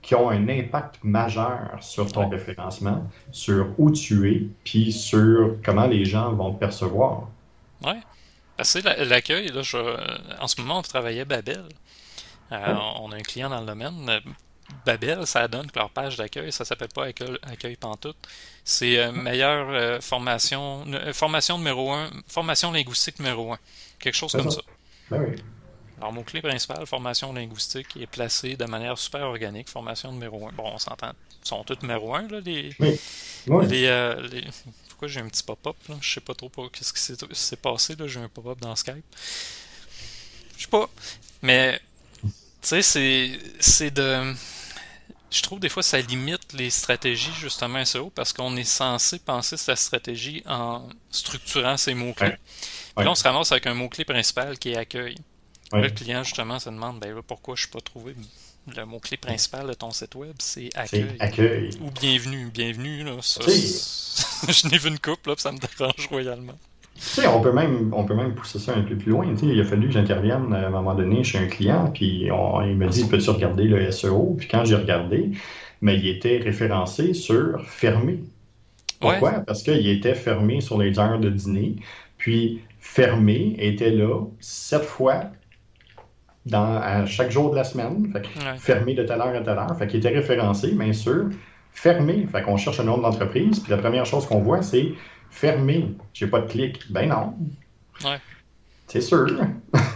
[0.02, 5.86] qui ont un impact majeur sur ton référencement, sur où tu es, puis sur comment
[5.86, 7.28] les gens vont te percevoir.
[7.84, 8.00] Ouais.
[8.62, 9.62] C'est l'accueil, là,
[10.40, 11.64] en ce moment, on travaillait Babel.
[12.52, 14.20] Euh, on a un client dans le domaine.
[14.84, 18.16] Babel, ça donne que leur page d'accueil, ça s'appelle pas Accueil, accueil Pantoute.
[18.64, 23.58] C'est euh, meilleure euh, formation, formation numéro un, formation linguistique numéro un.
[23.98, 24.62] Quelque chose comme ça.
[25.10, 25.42] Ben oui.
[25.98, 30.52] Alors, mon clé principal, formation linguistique, est placé de manière super organique, formation numéro un.
[30.52, 31.12] Bon, on s'entend.
[31.44, 32.98] Ils sont tous numéro un, là, les, les,
[35.00, 35.76] pourquoi j'ai un petit pop-up.
[36.02, 37.96] Je sais pas trop qu'est-ce qui s'est passé.
[38.04, 39.02] J'ai un pop-up dans Skype.
[40.58, 40.90] Je sais pas.
[41.40, 41.80] Mais,
[42.22, 42.28] tu
[42.60, 44.34] sais, c'est, c'est de.
[45.30, 49.56] Je trouve des fois ça limite les stratégies justement SEO parce qu'on est censé penser
[49.56, 52.36] sa stratégie en structurant ses mots-clés.
[52.98, 55.14] là, on se ramasse avec un mot-clé principal qui est accueil.
[55.72, 58.14] le client, justement, se demande ben, pourquoi je ne suis pas trouvé?
[58.76, 61.70] Le mot-clé principal de ton site web, c'est accueil.
[61.80, 62.50] Ou bienvenue.
[62.52, 63.12] Bienvenue, là.
[63.20, 66.58] je n'ai vu une coupe, là, ça me dérange royalement.
[66.94, 69.26] Tu sais, on peut même, on peut même pousser ça un peu plus loin.
[69.34, 72.26] Tu sais, il a fallu que j'intervienne à un moment donné chez un client, puis
[72.26, 75.30] il me dit Peux-tu regarder le SEO Puis quand j'ai regardé,
[75.80, 78.20] mais il était référencé sur fermé.
[79.00, 79.40] Pourquoi?
[79.46, 81.76] Parce qu'il était fermé sur les heures de dîner,
[82.18, 85.24] puis fermé était là sept fois
[86.46, 88.12] dans, à chaque jour de la semaine.
[88.58, 89.76] Fermé de telle heure à telle heure.
[89.78, 91.26] Fait qu'il était référencé, bien sûr.
[91.72, 92.26] Fermé.
[92.30, 93.60] Fait qu'on cherche un nom d'entreprise.
[93.60, 94.92] Puis la première chose qu'on voit, c'est
[95.30, 95.94] fermé.
[96.12, 96.90] J'ai pas de clic.
[96.90, 97.34] Ben non.
[98.04, 98.18] Ouais.
[98.88, 99.26] C'est sûr.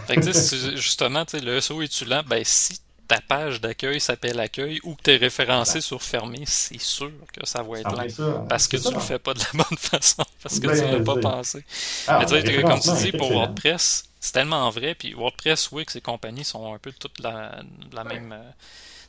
[0.07, 0.31] fait que
[0.77, 2.21] justement, le SEO est lent?
[2.25, 6.79] Ben si ta page d'accueil s'appelle accueil ou que tu es référencé sur fermé, c'est
[6.79, 8.45] sûr que ça va être lent.
[8.47, 10.23] Parce que tu le fais pas de la bonne façon.
[10.41, 11.63] Parce que tu l'as pas pensé.
[12.07, 14.95] Ah, Mais tu comme dis, pour WordPress, c'est tellement vrai.
[14.95, 17.61] Puis WordPress, Wix et compagnie sont un peu toutes la,
[17.91, 18.51] la même, euh,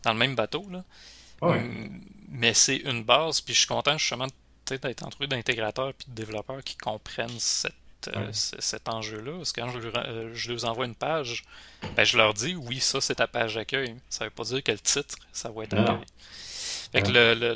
[0.02, 0.66] dans le même bateau.
[0.70, 0.85] Là.
[1.40, 3.40] Hum, mais c'est une base.
[3.40, 4.26] Puis je suis content justement
[4.66, 7.72] d'être entouré d'intégrateurs et de développeurs qui comprennent cette,
[8.09, 9.38] euh, cet enjeu-là.
[9.38, 11.44] Parce que quand je, euh, je, leur envoie une page,
[11.96, 13.96] ben, je leur dis oui, ça c'est ta page d'accueil.
[14.11, 16.05] Ça veut pas dire que le titre, ça va être accueil.
[16.92, 17.55] Fait que le, le,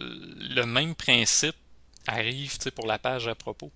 [0.55, 1.57] le, même principe
[2.07, 3.71] arrive pour la page à propos.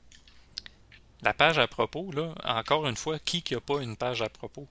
[1.24, 4.66] La page à propos, là, encore une fois, qui n'a pas une page à propos?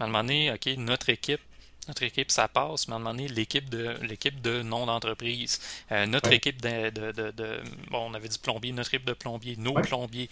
[0.00, 1.40] À un moment donné, OK, notre équipe,
[1.86, 5.60] notre équipe, ça passe, mais à un moment donné, l'équipe de l'équipe de nom d'entreprise,
[5.92, 9.54] euh, notre équipe de, de, de, Bon, on avait dit plombier, notre équipe de plombier,
[9.56, 10.28] nos plombiers.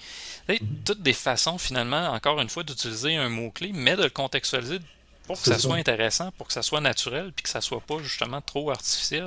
[0.49, 0.59] Mm-hmm.
[0.85, 4.81] Toutes des façons, finalement, encore une fois, d'utiliser un mot-clé, mais de le contextualiser
[5.29, 7.99] pour que ça, soit intéressant, pour que ça soit naturel, puis que ça soit pas
[8.03, 9.27] justement trop artificiel.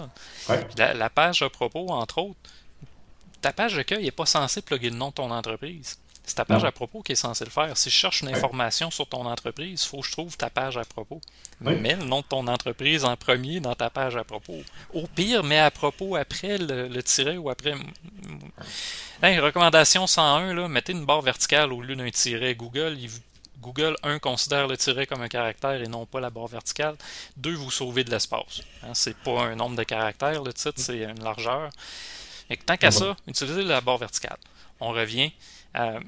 [0.78, 2.40] La, la, page à propos, entre autres,
[3.42, 5.98] ta page d'accueil n'est pas censée plugger le nom de ton entreprise.
[6.26, 7.78] C'est ta page à propos qui est censée le faire.
[7.78, 10.78] Si je cherche une information sur ton entreprise, il faut que je trouve ta page
[10.78, 11.22] à propos.
[11.62, 14.62] Mets le nom de ton entreprise en premier dans ta page à propos.
[14.94, 17.76] Au pire, mets à propos après le, tiret ou après.
[19.22, 22.56] recommandation 101, là, mettez une barre verticale au lieu d'un tiret.
[22.56, 22.98] Google,
[23.62, 26.96] Google, un, considère le tiret comme un caractère et non pas la barre verticale.
[27.38, 28.62] Deux, vous sauvez de l'espace.
[28.84, 31.70] Hein, c'est pas un nombre de caractères, le titre, c'est une largeur.
[32.50, 34.38] Et tant qu'à ça, utilisez la barre verticale.
[34.80, 35.32] On revient.
[35.76, 36.00] Euh,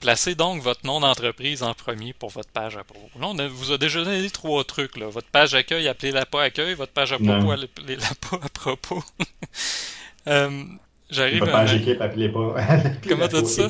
[0.00, 3.18] placez donc votre nom d'entreprise en premier pour votre page à propos.
[3.20, 4.96] Là, on vous a déjà donné trois trucs.
[4.96, 5.06] Là.
[5.08, 6.74] Votre page accueil, appelez-la pas accueil.
[6.74, 9.02] Votre page à propos, appelez-la pas à propos.
[10.26, 10.64] euh,
[11.08, 12.56] J'arrive votre page équipe, appelez pas.
[13.08, 13.68] Comment tu dit ça?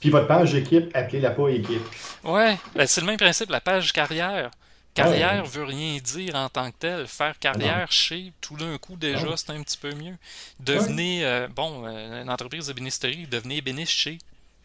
[0.00, 1.82] Puis votre page équipe, appelez-la pas équipe.
[2.24, 4.50] Ouais, ben c'est le même principe, la page carrière.
[4.94, 7.06] Carrière veut rien dire en tant que tel.
[7.06, 10.14] Faire carrière chez, tout d'un coup, déjà, c'est un petit peu mieux.
[10.60, 14.18] Devenez, euh, bon, euh, une entreprise de bénisterie, devenez ébéniste chez.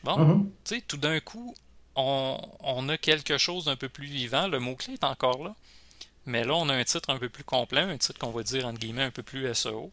[0.04, 0.44] Bon, mm-hmm.
[0.64, 1.56] tu sais, tout d'un coup,
[1.96, 4.48] on, a quelque chose d'un peu plus vivant.
[4.48, 5.56] Le mot-clé est encore là.
[6.26, 8.66] Mais là, on a un titre un peu plus complet, un titre qu'on va dire,
[8.66, 9.90] entre guillemets, un peu plus SEO.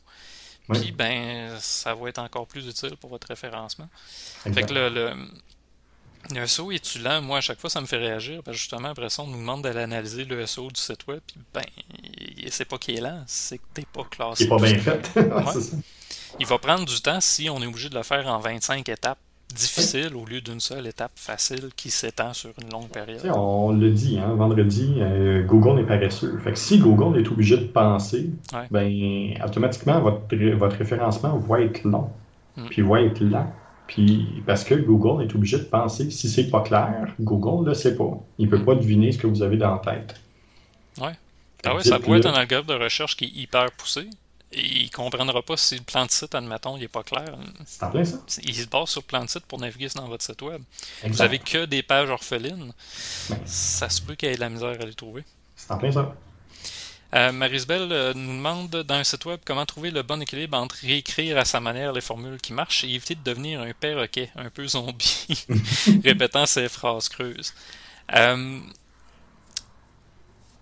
[0.71, 3.88] Puis, ben, ça va être encore plus utile pour votre référencement.
[4.53, 5.14] Fait que le, le,
[6.35, 7.23] le SEO est-tu lent?
[7.23, 8.42] Moi, à chaque fois, ça me fait réagir.
[8.42, 11.21] Parce que justement, après ça, on nous demande d'aller analyser le SEO du site web.
[11.27, 11.64] Puis, ben,
[12.51, 14.44] c'est pas qu'il est lent, c'est que t'es pas classé.
[14.44, 15.11] Il pas bien fait.
[16.40, 19.18] Il va prendre du temps si on est obligé de le faire en 25 étapes
[19.54, 23.20] difficiles au lieu d'une seule étape facile qui s'étend sur une longue période.
[23.34, 26.38] on le dit, hein, vendredi, euh, Google n'est paresseux.
[26.44, 28.30] Fait que si Google est obligé de penser,
[28.70, 32.11] ben, automatiquement, votre, votre référencement va être long.
[32.56, 32.66] Hmm.
[32.68, 33.52] Puis va être lent.
[33.87, 37.74] Puis parce que Google est obligé de penser, si c'est pas clair, Google ne le
[37.74, 38.18] sait pas.
[38.38, 40.20] Il ne peut pas deviner ce que vous avez dans la tête.
[41.00, 41.12] Ouais.
[41.64, 44.08] Ah ouais, ça pourrait être un algorithme de recherche qui est hyper poussé.
[44.52, 47.37] Il ne comprendra pas si le plan de site, admettons, il n'est pas clair.
[47.66, 48.16] C'est en plein ça.
[48.42, 50.62] Il se base sur le plan de site pour naviguer dans votre site web.
[51.04, 52.72] Vous avez que des pages orphelines.
[53.44, 55.24] Ça se peut qu'il y ait de la misère à les trouver.
[55.54, 56.14] C'est en plein ça.
[57.14, 60.76] Euh, Marisbel euh, nous demande dans un site web comment trouver le bon équilibre entre
[60.82, 64.50] réécrire à sa manière les formules qui marchent et éviter de devenir un perroquet, un
[64.50, 65.46] peu zombie,
[66.04, 67.54] répétant ses phrases creuses.
[68.14, 68.61] Euh,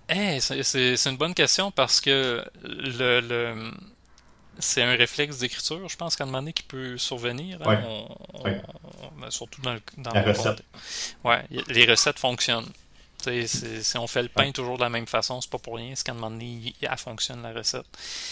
[0.09, 3.73] c'est une bonne question parce que le,
[4.59, 7.59] c'est un réflexe d'écriture, je pense, qu'à un moment donné, qui peut survenir.
[7.67, 8.07] Hein.
[9.19, 10.63] Ben, surtout dans, dans la recette.
[11.25, 12.71] Ouais, les recettes fonctionnent.
[13.47, 16.05] Si on fait le pain toujours de la même façon, c'est pas pour rien, c'est
[16.05, 17.87] qu'à un moment donné, elle fonctionne la recette.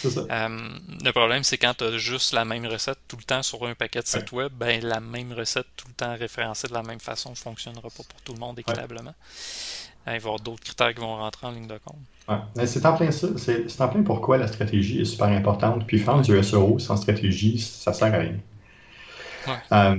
[0.05, 0.69] Euh,
[1.03, 3.75] le problème, c'est quand tu as juste la même recette tout le temps sur un
[3.75, 7.01] paquet de sites web, ben, la même recette tout le temps référencée de la même
[7.01, 9.15] façon ne fonctionnera pas pour tout le monde équitablement.
[10.07, 12.67] Il va y avoir d'autres critères qui vont rentrer en ligne de compte.
[12.67, 13.29] C'est en plein ça.
[13.37, 15.87] C'est en plein pourquoi la stratégie est super importante.
[15.87, 18.37] Puis faire du SEO sans stratégie, ça sert à rien.
[19.73, 19.97] Euh,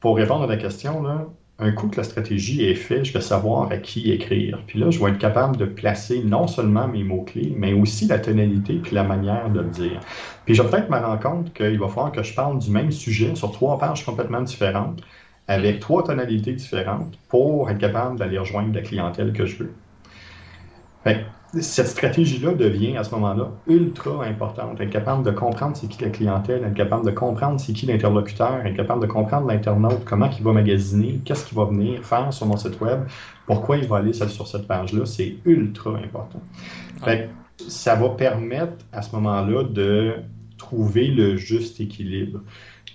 [0.00, 1.26] pour répondre à la question, là,
[1.58, 4.62] un coup que la stratégie est faite, je vais savoir à qui écrire.
[4.66, 8.18] Puis là, je vais être capable de placer non seulement mes mots-clés, mais aussi la
[8.18, 10.00] tonalité puis la manière de le dire.
[10.44, 12.92] Puis je vais peut-être me rendre compte qu'il va falloir que je parle du même
[12.92, 15.00] sujet sur trois pages complètement différentes,
[15.48, 19.72] avec trois tonalités différentes, pour être capable d'aller rejoindre la clientèle que je veux.
[21.04, 21.24] Fait
[21.60, 24.80] cette stratégie-là devient à ce moment-là ultra importante.
[24.80, 28.66] Être capable de comprendre c'est qui la clientèle, être capable de comprendre c'est qui l'interlocuteur,
[28.66, 32.46] être capable de comprendre l'internaute, comment il va magasiner, qu'est-ce qu'il va venir faire sur
[32.46, 33.00] mon site web,
[33.46, 36.40] pourquoi il va aller sur cette page-là, c'est ultra important.
[37.68, 40.14] ça va permettre à ce moment-là de
[40.58, 42.40] trouver le juste équilibre.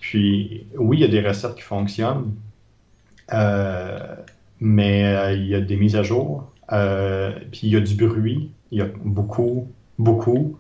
[0.02, 2.34] Puis, oui, il y a des recettes qui fonctionnent,
[3.34, 4.16] euh,
[4.60, 7.96] mais euh, il y a des mises à jour, euh, puis il y a du
[7.96, 10.58] bruit, il y a beaucoup, beaucoup,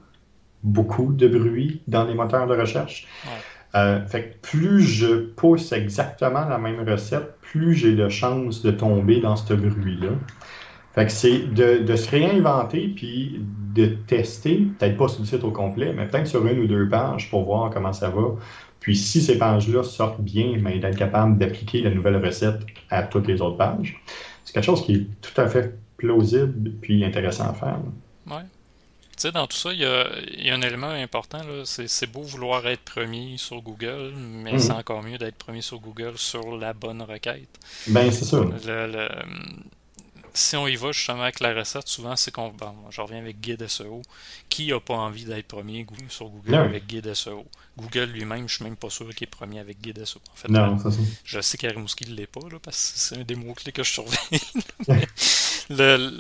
[0.64, 3.08] beaucoup de bruit dans les moteurs de recherche.
[3.74, 9.22] Fait que plus je pousse exactement la même recette, plus j'ai de chances de tomber
[9.22, 10.10] dans ce bruit-là.
[10.94, 13.40] Fait que c'est de, se réinventer puis
[13.74, 16.90] de tester, peut-être pas sur le site au complet, mais peut-être sur une ou deux
[16.90, 18.36] pages pour voir comment ça va.
[18.82, 23.28] Puis si ces pages-là sortent bien, mais d'être capable d'appliquer la nouvelle recette à toutes
[23.28, 24.02] les autres pages.
[24.44, 27.78] C'est quelque chose qui est tout à fait plausible puis intéressant à faire.
[28.28, 28.42] Oui.
[29.18, 31.42] sais, dans tout ça, il y a, il y a un élément important.
[31.64, 34.60] c'est beau vouloir être premier sur Google, mais Mhm.
[34.60, 37.50] c'est encore mieux d'être premier sur Google sur la bonne requête.
[37.88, 38.40] Ben, c'est ça.
[38.40, 39.10] Le- le-
[40.34, 42.50] si on y va justement avec la recette, souvent c'est qu'on.
[42.50, 44.02] Bon, je reviens avec Guide SEO.
[44.50, 46.60] Qui a pas envie d'être premier sur Google Non.
[46.60, 47.46] avec Guide SEO
[47.78, 50.20] Google lui-même, je suis même pas sûr qu'il est premier avec Guide SEO.
[50.32, 50.78] En fait, Non,
[51.24, 53.92] je sais qu'Arimouski ne l'est pas, là, parce que c'est un des mots-clés que je
[53.92, 54.42] surveille.
[55.70, 56.12] Le,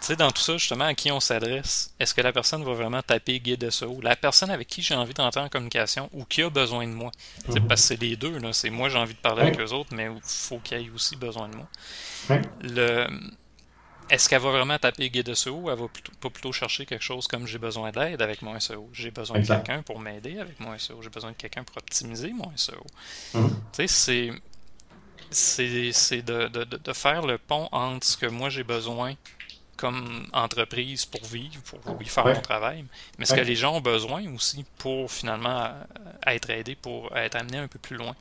[0.00, 3.02] sais, dans tout ça, justement, à qui on s'adresse, est-ce que la personne va vraiment
[3.02, 4.00] taper guide SEO?
[4.02, 7.10] La personne avec qui j'ai envie d'entrer en communication ou qui a besoin de moi?
[7.48, 7.66] Sais, Mhm.
[7.68, 8.52] Parce que c'est les deux, là.
[8.52, 11.16] C'est moi j'ai envie de parler avec eux autres, mais il faut qu'ils aient aussi
[11.16, 11.68] besoin de moi.
[12.62, 13.06] Le,
[14.08, 17.04] est-ce qu'elle va vraiment taper guide SEO ou elle va plutôt, pas plutôt chercher quelque
[17.04, 18.88] chose comme j'ai besoin d'aide avec mon SEO?
[18.92, 19.60] J'ai besoin Exact.
[19.62, 21.00] de quelqu'un pour m'aider avec mon SEO.
[21.02, 22.84] J'ai besoin de quelqu'un pour optimiser mon SEO.
[23.34, 23.50] Mhm.
[23.72, 24.30] Tu sais, c'est.
[25.32, 29.14] C'est de, de- de faire le pont entre ce que moi j'ai besoin
[29.80, 32.34] comme entreprise pour vivre, pour oui, faire Ouais.
[32.34, 32.84] mon travail,
[33.18, 33.40] mais ce Ouais.
[33.40, 35.72] que les gens ont besoin aussi pour finalement euh,
[36.26, 38.14] être aidés, pour être amenés un peu plus loin.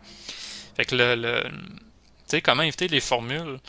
[0.75, 1.15] Fait que le.
[1.15, 3.59] le tu sais, comment éviter les formules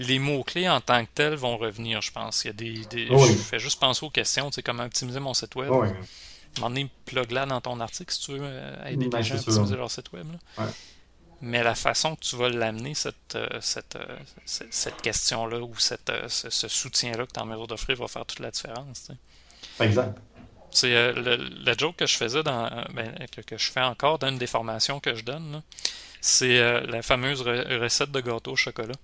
[0.00, 2.44] les mots-clés en tant que tels vont revenir, je pense.
[2.44, 2.84] Il y a des.
[2.84, 3.28] des- Oui.
[3.30, 5.70] Je fais juste penser aux questions, tu sais, comment optimiser mon site web.
[5.70, 9.34] Moment donné, plug là dans ton article si tu veux euh, aider Ben, les gens
[9.34, 10.26] à optimiser leur site web.
[10.32, 10.64] là.
[10.64, 10.70] Ouais.
[11.40, 15.76] Mais la façon que tu vas l'amener, cette, euh, cette, euh, cette, cette question-là ou
[15.78, 18.50] cette, euh, ce, ce soutien-là que tu es en mesure d'offrir va faire toute la
[18.50, 19.04] différence.
[19.06, 19.18] tu sais.
[19.84, 20.18] Exact.
[20.70, 24.18] C'est euh, le, le joke que je faisais dans ben, que, que je fais encore
[24.18, 25.62] dans une des formations que je donne,
[26.20, 28.94] c'est euh, la fameuse re- recette de gâteau au chocolat.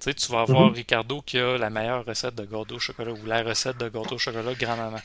[0.00, 0.74] Tu sais, tu vas avoir Mhm.
[0.74, 4.16] Ricardo qui a la meilleure recette de gâteau au chocolat ou la recette de gâteau
[4.16, 5.00] au chocolat grand-maman.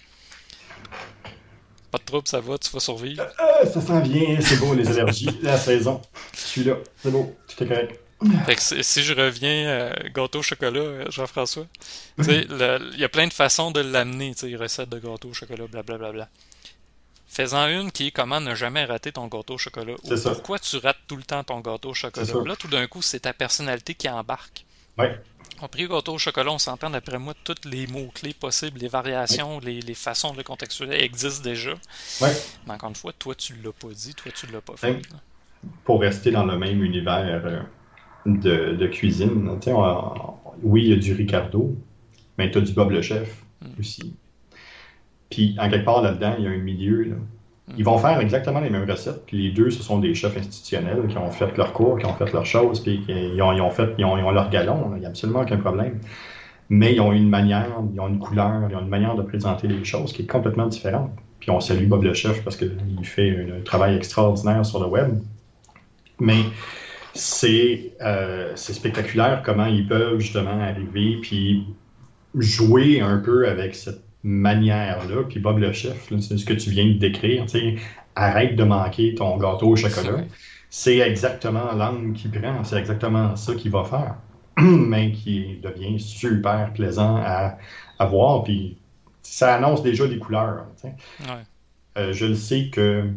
[1.92, 3.24] Pas de trouble, ça va, tu vas survivre.
[3.38, 6.02] Ah, ça s'en vient, c'est beau, les allergies, la saison.
[6.34, 8.00] Je suis là, c'est beau, tout est correct.
[8.46, 11.66] Fait que si je reviens euh, gâteau au chocolat, euh, Jean-François,
[12.20, 16.30] il y a plein de façons de l'amener, recette de gâteau au chocolat, blablabla.
[17.28, 19.94] Fais-en une qui est comment ne jamais rater ton gâteau au chocolat.
[20.04, 20.32] Ou C'est ça.
[20.32, 22.26] pourquoi tu rates tout le temps ton gâteau au chocolat.
[22.46, 24.66] Là, tout d'un coup, c'est ta personnalité qui embarque.
[24.98, 25.18] Ouais.
[25.64, 29.60] On prie gâteau au chocolat, on s'entend d'après moi, tous les mots-clés possibles, les variations,
[29.60, 31.74] les, les façons de le contextualiser existent déjà.
[32.22, 32.32] Ouais.
[32.66, 35.00] Mais encore une fois, toi, tu l'as pas dit, toi, tu l'as pas fait.
[35.84, 37.62] Pour rester dans le même univers euh,
[38.26, 40.34] de, de cuisine, on-
[40.64, 41.76] oui, il y a du Ricardo,
[42.38, 43.80] mais tu as du Bob le chef Mm.
[43.80, 44.16] aussi.
[45.30, 47.04] Puis, en quelque part là-dedans, il y a un milieu.
[47.04, 47.16] là.
[47.78, 49.26] Ils vont faire exactement les mêmes recettes.
[49.26, 52.14] Puis les deux, ce sont des chefs institutionnels qui ont fait leur cours, qui ont
[52.14, 54.92] fait leurs choses, puis ils ont, fait, ils ont, leur galon.
[54.96, 56.00] Il n'y a absolument aucun problème.
[56.70, 59.68] Mais ils ont une manière, ils ont une couleur, ils ont une manière de présenter
[59.68, 61.12] les choses qui est complètement différente.
[61.40, 62.72] Puis on salue Bob le chef parce qu'il
[63.04, 65.20] fait un, travail extraordinaire sur le web.
[66.20, 66.44] Mais
[67.14, 71.66] c'est euh, c'est spectaculaire comment ils peuvent justement arriver puis
[72.36, 75.24] jouer un peu avec cette manière-là.
[75.28, 77.46] Puis Bob le chef, c'est ce que tu viens de décrire,
[78.16, 80.24] arrête de manquer ton gâteau au chocolat.
[80.70, 84.16] C'est exactement l'angle qu'il prend, c'est exactement ça qu'il va faire,
[84.62, 87.58] mais qui devient super plaisant à,
[88.00, 88.44] à voir.
[88.44, 88.78] Puis
[89.22, 90.66] ça annonce déjà des couleurs.
[90.84, 90.94] Ouais.
[91.98, 93.10] Euh, je le sais que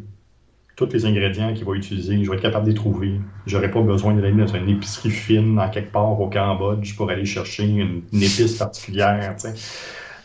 [0.77, 3.21] tous les ingrédients qu'il va utiliser, je vais être capable de les trouver.
[3.47, 7.25] J'aurai pas besoin d'aller dans une épicerie fine en quelque part au Cambodge pour aller
[7.25, 9.37] chercher une, une épice particulière.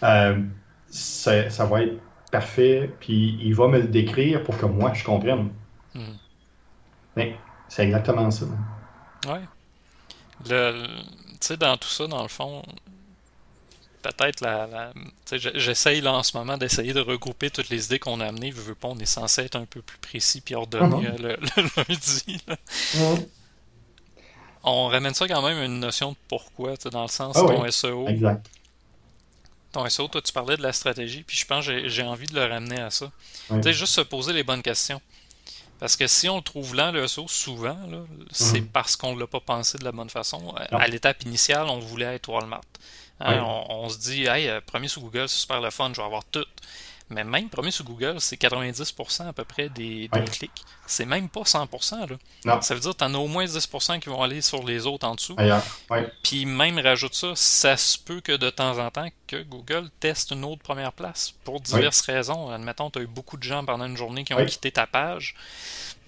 [0.01, 0.39] Euh,
[0.89, 1.99] ça, ça va être
[2.31, 5.49] parfait, puis il va me le décrire pour que moi je comprenne.
[5.95, 6.17] Mhm.
[7.15, 7.35] Mais
[7.67, 8.45] c'est exactement ça.
[9.27, 9.41] Ouais.
[10.49, 12.63] Le, tu sais, dans tout ça, dans le fond,
[14.01, 14.93] peut-être la,
[15.31, 18.51] je- j'essaye là en ce moment d'essayer de regrouper toutes les idées qu'on a amenées.
[18.51, 21.05] Veux, veux pas, on est censé être un peu plus précis puis ordonné Mhm.
[21.05, 22.41] euh, le, le lundi.
[22.47, 22.55] là.
[24.63, 27.61] On ramène ça quand même à une notion de pourquoi, dans le sens Ah ton
[27.63, 27.71] oui.
[27.71, 28.07] SEO.
[28.07, 28.45] Exact.
[29.71, 32.33] Ton SEO, toi, tu parlais de la stratégie, puis je pense que j'ai- envie de
[32.35, 33.11] le ramener à ça.
[33.49, 34.99] Tu sais, juste se poser les bonnes questions.
[35.79, 37.77] Parce que si on le trouve lent, le SEO, souvent,
[38.31, 38.67] c'est Mhm.
[38.69, 40.53] parce qu'on ne l'a pas pensé de la bonne façon.
[40.55, 40.77] À- Non.
[40.79, 42.61] À l'étape initiale, on voulait être Walmart.
[43.21, 45.97] Hein, on, on se dit, hey, euh, premier sur Google, c'est super le fun, je
[46.01, 46.45] vais avoir tout.
[47.09, 50.25] Mais même premier sur Google, c'est 90% à peu près des, des Ouais.
[50.25, 50.63] clics.
[50.85, 52.07] C'est même pas 100%.
[52.09, 52.17] Là.
[52.45, 52.61] Non.
[52.61, 54.85] Ça veut dire que tu en as au moins 10% qui vont aller sur les
[54.85, 55.35] autres en dessous.
[55.89, 56.11] Ouais.
[56.23, 60.31] Puis même rajoute ça, ça se peut que de temps en temps que Google teste
[60.31, 62.49] une autre première place pour diverses raisons.
[62.51, 65.35] Admettons, tu as eu beaucoup de gens pendant une journée qui ont quitté ta page.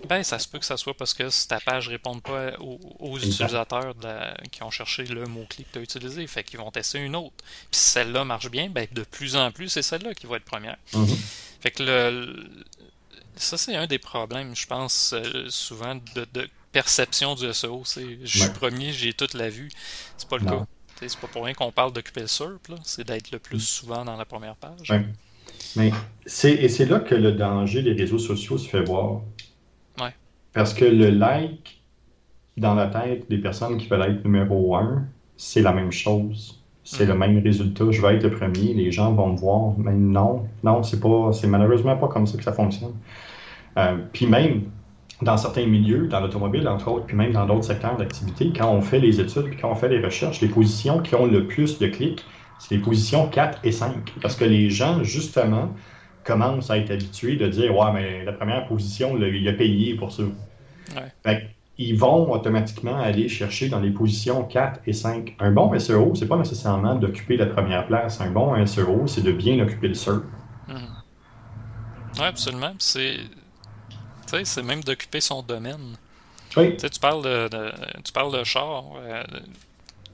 [0.10, 3.18] Ben, ça se peut que ça soit parce que ta page ne répond pas aux,
[3.18, 6.28] utilisateurs de la- qui ont cherché le mot-clé que tu as utilisé.
[6.28, 7.36] Fait qu'ils vont tester une autre.
[7.39, 10.43] Puis si celle-là marche bien, ben, de plus en plus, c'est celle-là qui va être
[10.45, 10.78] première.
[10.93, 11.08] Mhm.
[11.62, 12.49] Fait que le,
[13.36, 17.84] ça, c'est un des problèmes, je pense, euh, souvent de, de perception du SEO.
[17.86, 18.54] C'est je suis Ouais.
[18.54, 19.70] premier, j'ai toute la vue.
[20.18, 20.60] C'est pas le Non.
[20.62, 20.66] cas.
[21.08, 24.16] C'est pas pour rien qu'on parle d'occuper le SERP, c'est d'être le plus souvent dans
[24.18, 24.89] la première page.
[24.91, 25.04] Ouais.
[25.76, 25.91] Mais
[26.28, 29.22] c'est, et c'est là que le danger des réseaux sociaux se fait voir.
[30.54, 31.82] Parce que le like
[32.58, 35.06] dans la tête des personnes qui veulent être numéro un,
[35.38, 36.62] c'est la même chose.
[36.84, 37.86] C'est le même résultat.
[37.89, 39.74] Je vais être le premier, les gens vont me voir.
[39.78, 42.93] Mais non, non, c'est pas, c'est malheureusement pas comme ça que ça fonctionne.
[43.78, 44.64] Euh, puis même
[45.22, 48.82] dans certains milieux, dans l'automobile entre autres, puis même dans d'autres secteurs d'activité, quand on
[48.82, 51.80] fait les études, puis quand on fait les recherches, les positions qui ont le plus
[51.80, 52.26] de clics,
[52.58, 54.14] c'est les positions 4 et 5.
[54.22, 55.70] Parce que les gens, justement,
[56.24, 60.11] commencent à être habitués de dire Ouais, mais la première position, il a payé pour
[60.11, 60.24] ça.
[60.24, 61.11] Ouais.
[61.24, 61.47] Fait
[61.78, 65.36] ils vont automatiquement aller chercher dans les positions 4 et 5.
[65.39, 68.22] Un bon SEO, c'est pas nécessairement d'occuper la première place.
[68.22, 70.24] Un bon SEO, c'est de bien occuper le SERP.
[70.67, 70.76] Mhm.
[72.19, 72.74] Ouais, absolument.
[72.78, 73.15] C'est.
[74.28, 75.95] Tu sais, c'est même d'occuper son domaine.
[76.57, 77.72] Oui, Tu sais, tu parles de, de-
[78.03, 78.84] tu parles de char.
[78.97, 79.24] euh,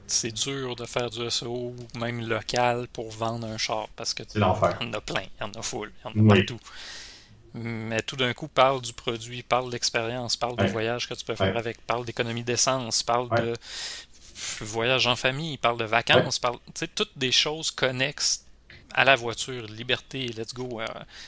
[0.07, 3.87] c'est dur de faire du SEO, même local, pour vendre un char.
[3.95, 4.53] Parce que il y en
[4.93, 6.39] a plein, il y en a full, il y en a Oui.
[6.45, 6.59] partout.
[7.53, 10.71] Mais tout d'un coup, parle du produit, parle de l'expérience, parle des Ouais.
[10.71, 11.59] voyages que tu peux faire Ouais.
[11.59, 13.41] avec, parle d'économie d'essence, parle Ouais.
[13.41, 13.53] de
[14.61, 18.43] voyage en famille, parle de vacances, parle, tu sais, toutes des choses connexes
[18.93, 20.79] à la voiture, liberté, let's go.
[20.81, 20.85] Euh,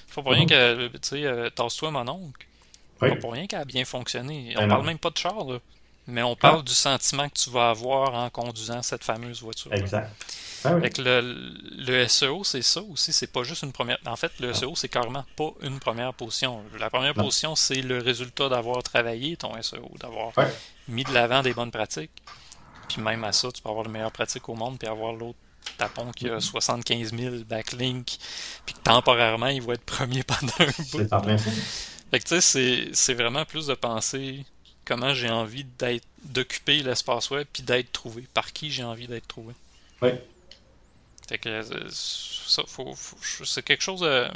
[0.07, 0.49] c'est pas pour rien Mhm.
[0.49, 2.45] que, tu sais, euh, tasse-toi mon oncle.
[2.99, 4.53] Pas pour rien qu'elle a bien fonctionné.
[4.57, 5.59] On Ben parle même pas de char, là.
[6.07, 9.71] Mais on parle du sentiment que tu vas avoir en conduisant cette fameuse voiture.
[9.73, 10.11] exact.
[10.65, 10.81] Ah oui.
[10.81, 11.21] Fait que le,
[11.77, 13.97] le SEO, c'est ça aussi, c'est pas juste une première.
[14.05, 16.63] En fait, le SEO, c'est carrément pas une première position.
[16.79, 17.23] La première Non.
[17.25, 20.51] position, c'est le résultat d'avoir travaillé ton SEO, d'avoir Ouais.
[20.87, 22.11] mis de l'avant des bonnes pratiques.
[22.89, 25.37] Puis même à ça, tu peux avoir les meilleures pratiques au monde, puis avoir l'autre
[25.77, 26.37] tapon qui Mm-hmm.
[26.37, 28.17] a 75 000 backlinks,
[28.65, 31.37] puis que temporairement, il va être premier pendant un bout.
[31.37, 31.51] C'est.
[32.11, 34.43] Fait que tu sais, c'est vraiment plus de penser
[34.89, 38.27] comment j'ai envie d'être, d'occuper l'espace web, puis d'être trouvé.
[38.33, 39.53] Par qui j'ai envie d'être trouvé.
[40.01, 40.09] Oui.
[41.27, 44.27] Fait que euh, ça, faut, faut- c'est quelque chose, euh,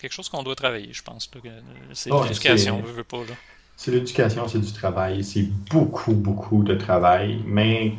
[0.00, 1.30] quelque chose qu'on doit travailler, je pense.
[1.32, 1.60] là, euh,
[1.92, 3.18] C'est Ouais, l'éducation, veut, veut pas.
[3.18, 3.34] Là.
[3.76, 5.22] C'est l'éducation, c'est du travail.
[5.22, 7.94] C'est beaucoup, beaucoup de travail, mais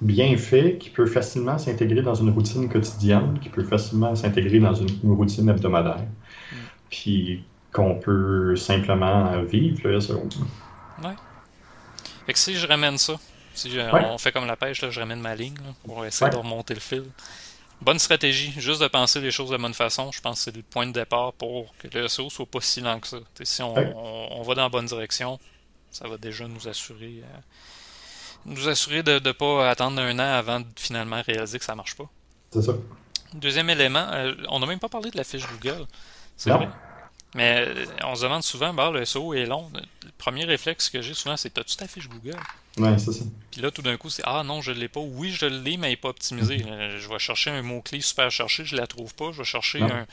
[0.00, 4.74] bien fait, qui peut facilement s'intégrer dans une routine quotidienne, qui peut facilement s'intégrer dans
[4.74, 6.04] une, une routine hebdomadaire,
[6.90, 7.42] puis
[7.72, 10.28] qu'on peut simplement vivre le SEO.
[12.26, 13.14] Fait que si je ramène ça,
[13.54, 13.88] si Ouais.
[13.92, 16.30] on fait comme la pêche, là, je ramène ma ligne là, pour essayer Ouais.
[16.32, 17.04] de remonter le fil.
[17.80, 20.62] Bonne stratégie, juste de penser les choses de bonne façon, je pense que c'est le
[20.62, 23.18] point de départ pour que le SEO soit pas si lent que ça.
[23.34, 23.92] T'sais, si on, Ouais.
[23.94, 25.38] on- on va dans la bonne direction,
[25.90, 27.38] ça va déjà nous assurer euh,
[28.48, 31.96] nous assurer de ne pas attendre un an avant de finalement réaliser que ça marche
[31.96, 32.08] pas.
[32.52, 32.72] C'est ça.
[33.34, 35.84] Deuxième élément, euh, on n'a même pas parlé de la fiche Google.
[36.36, 36.68] C'est vrai.
[37.36, 39.70] Mais euh, on se demande souvent, bah, le SEO est long.
[39.74, 42.36] Le premier réflexe que j'ai souvent, c'est T'as-tu ta fiche Google?
[42.78, 43.24] Ouais, c'est ça.
[43.50, 45.00] Puis là, tout d'un coup, c'est Ah non, je l'ai pas.
[45.00, 46.64] Oui, je l'ai, mais elle n'est pas optimisée.
[46.68, 49.32] Euh, Je vais chercher un mot-clé super cherché, je la trouve pas.
[49.32, 49.90] Je vais chercher Non.
[49.92, 50.06] un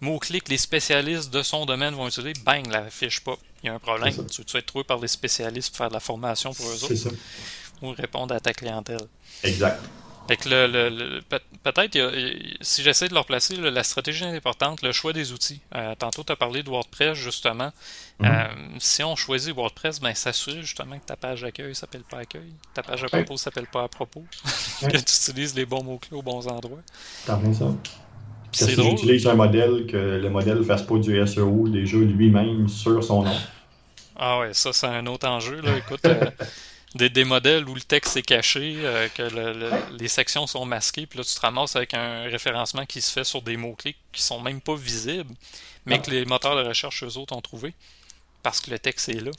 [0.00, 2.32] mot-clé que les spécialistes de son domaine vont utiliser.
[2.44, 3.36] Bang, la fiche pas.
[3.62, 4.14] Il y a un problème.
[4.30, 6.94] Tu veux être trouvé par des spécialistes pour faire de la formation pour eux autres
[6.94, 7.10] ça.
[7.82, 9.00] ou répondre à ta clientèle.
[9.42, 9.82] Exact.
[10.28, 11.98] Fait que le, le- le- peut- peut-être,
[12.60, 15.60] si j'essaie de leur placer, là, la stratégie est importante, le choix des outils.
[15.74, 17.72] Euh, tantôt, tu as parlé de WordPress, justement.
[18.20, 18.28] Mhm.
[18.30, 18.44] Euh,
[18.78, 22.82] si on choisit WordPress, ben, s'assurer justement que ta page d'accueil s'appelle pas accueil, ta
[22.82, 24.24] page à propos s'appelle pas à propos,
[24.82, 26.82] que tu utilises les bons mots-clés aux bons endroits.
[27.26, 27.74] T'en fais ça.
[28.52, 32.68] C'est si j'utilise un modèle, que le modèle ne fasse pas du SEO déjà lui-même
[32.68, 33.36] sur son nom.
[34.16, 35.60] Ah ouais, ça, c'est un autre enjeu.
[35.60, 35.76] Là.
[35.78, 36.30] Écoute, euh,
[36.94, 40.64] des, des modèles où le texte est caché, euh, que le- le- les sections sont
[40.64, 43.96] masquées, puis là, tu te ramasses avec un référencement qui se fait sur des mots-clés
[44.12, 45.32] qui sont même pas visibles,
[45.86, 46.02] mais Non.
[46.02, 47.74] que les moteurs de recherche, eux autres, ont trouvé.
[48.42, 49.30] Parce que le texte est là.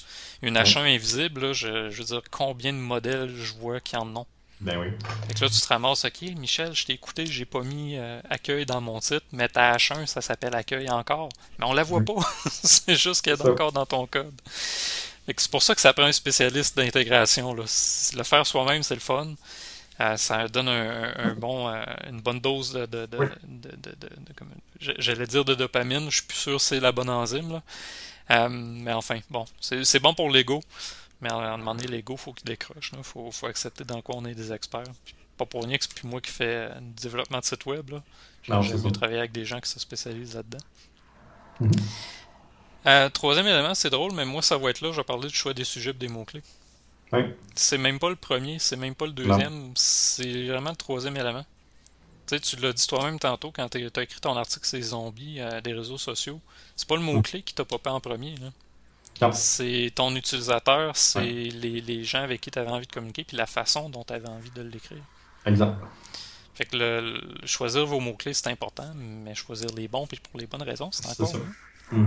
[0.44, 4.16] Une H1 invisible, là, je, je veux dire, combien de modèles je vois qui en
[4.16, 4.28] ont?
[4.60, 4.90] Ben oui.
[5.28, 8.22] Fait que là, tu te ramasses, ok, Michel, je t'ai écouté, j'ai pas mis euh,
[8.30, 11.30] accueil dans mon titre, mais ta H1, ça s'appelle accueil encore.
[11.58, 12.06] Mais on la voit Oui.
[12.06, 12.22] pas.
[12.52, 14.32] c'est juste qu'elle est encore dans ton code.
[15.28, 17.54] C'est pour ça que ça prend un spécialiste d'intégration.
[17.54, 19.34] Le faire soi-même, c'est le fun.
[20.00, 23.28] Euh, ça donne un, un bon, euh, une bonne dose de, Oui.
[24.80, 27.52] j'allais dire de dopamine, je suis plus sûr que c'est la bonne enzyme.
[27.54, 27.62] Là.
[28.32, 30.62] Euh, mais enfin, bon, c'est bon pour l'ego.
[31.22, 32.92] Mais à un moment donné, l'ego, faut qu'il décroche.
[32.98, 34.84] Il faut, faut accepter dans quoi on est des experts.
[35.06, 37.92] Puis pas pour rien que c'est plus moi qui fais du développement de site web.
[38.48, 38.92] Mieux ça.
[38.92, 40.64] travailler avec des gens qui se spécialisent là-dedans.
[41.60, 41.72] Mhm.
[42.88, 44.92] Euh, troisième élément, c'est drôle, mais moi, ça va être là.
[44.92, 46.42] Je vais parler du choix des sujets et des mots-clés.
[47.14, 47.22] Oui.
[47.56, 51.46] C'est même pas le premier, c'est même pas le deuxième, c'est vraiment le troisième élément.
[52.26, 54.84] Tu sais, tu l'as dit toi-même tantôt quand tu as écrit ton article sur les
[54.84, 56.40] zombies euh, des réseaux sociaux.
[56.78, 58.36] C'est pas le mot-clé qui t'a popé en premier.
[59.34, 61.26] C'est ton utilisateur, c'est Ouais.
[61.32, 64.14] les, les gens avec qui tu avais envie de communiquer, puis la façon dont tu
[64.14, 65.04] avais envie de l'écrire.
[65.46, 65.76] Exact.
[66.56, 70.48] Fait que le, choisir vos mots-clés, c'est important, mais choisir les bons puis pour les
[70.48, 71.36] bonnes raisons, c'est encore
[71.92, 72.06] mieux.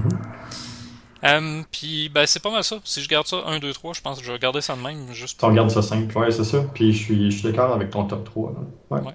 [1.23, 1.65] Mm-hmm.
[1.71, 2.77] puis ben, c'est pas mal ça.
[2.85, 4.81] Si je garde ça 1, 2, 3, je pense que je vais garder ça de
[4.81, 5.13] même.
[5.13, 5.49] Juste pour...
[5.49, 6.65] Tu regardes ça simple, ouais, c'est ça.
[6.75, 8.55] Puis je suis, je suis d'accord avec ton top 3.
[8.91, 9.01] Ouais.
[9.01, 9.15] ouais.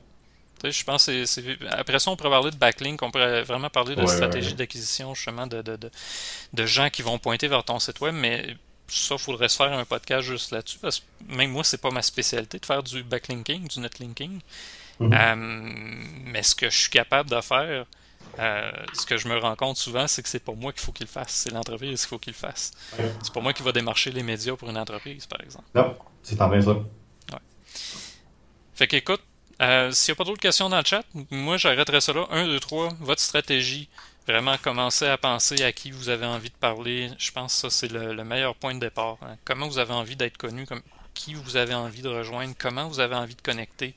[0.64, 1.58] Je pense que c'est.
[1.70, 5.48] Après ça, on pourrait parler de backlink, on pourrait vraiment parler de stratégie d'acquisition, justement,
[5.48, 5.90] de, de, de,
[6.54, 8.58] de, gens qui vont pointer vers ton site web, mais
[8.90, 11.92] ça, il faudrait se faire un podcast juste là-dessus, parce que même moi, c'est pas
[11.92, 14.40] ma spécialité de faire du backlinking, du netlinking.
[15.00, 15.14] Mhm.
[15.14, 15.36] Euh,
[16.26, 17.86] mais ce que je suis capable de faire,
[18.40, 20.92] euh, ce que je me rends compte souvent, c'est que c'est pas moi qu'il faut
[20.92, 22.72] qu'il fasse, c'est l'entreprise qu'il faut qu'il fasse.
[23.22, 25.66] C'est pas moi qui va démarcher les médias pour une entreprise, par exemple.
[25.76, 26.72] Non, c'est en ça.
[26.72, 27.40] Ouais.
[28.74, 29.22] Fait qu'écoute,
[29.62, 32.28] euh, s'il n'y a pas d'autres questions dans le chat, moi j'arrêterai ça là.
[32.32, 33.90] 1, 2, 3, votre stratégie.
[34.26, 37.10] Vraiment commencer à penser à qui vous avez envie de parler.
[37.18, 39.18] Je pense que ça c'est le, meilleur point de départ.
[39.24, 39.36] Hein.
[39.44, 40.84] Comment vous avez envie d'être connu, comme,
[41.14, 43.96] qui vous avez envie de rejoindre, comment vous avez envie de connecter.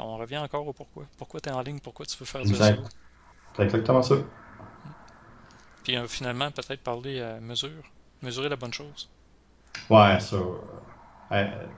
[0.00, 1.04] On revient encore au pourquoi.
[1.18, 2.82] Pourquoi tu es en ligne, pourquoi tu veux faire du SEO.
[3.56, 4.16] C'est exactement ça.
[5.82, 7.82] Puis euh, finalement, peut-être parler à mesure.
[8.22, 9.08] Mesurer la bonne chose.
[9.90, 10.36] Ouais, ça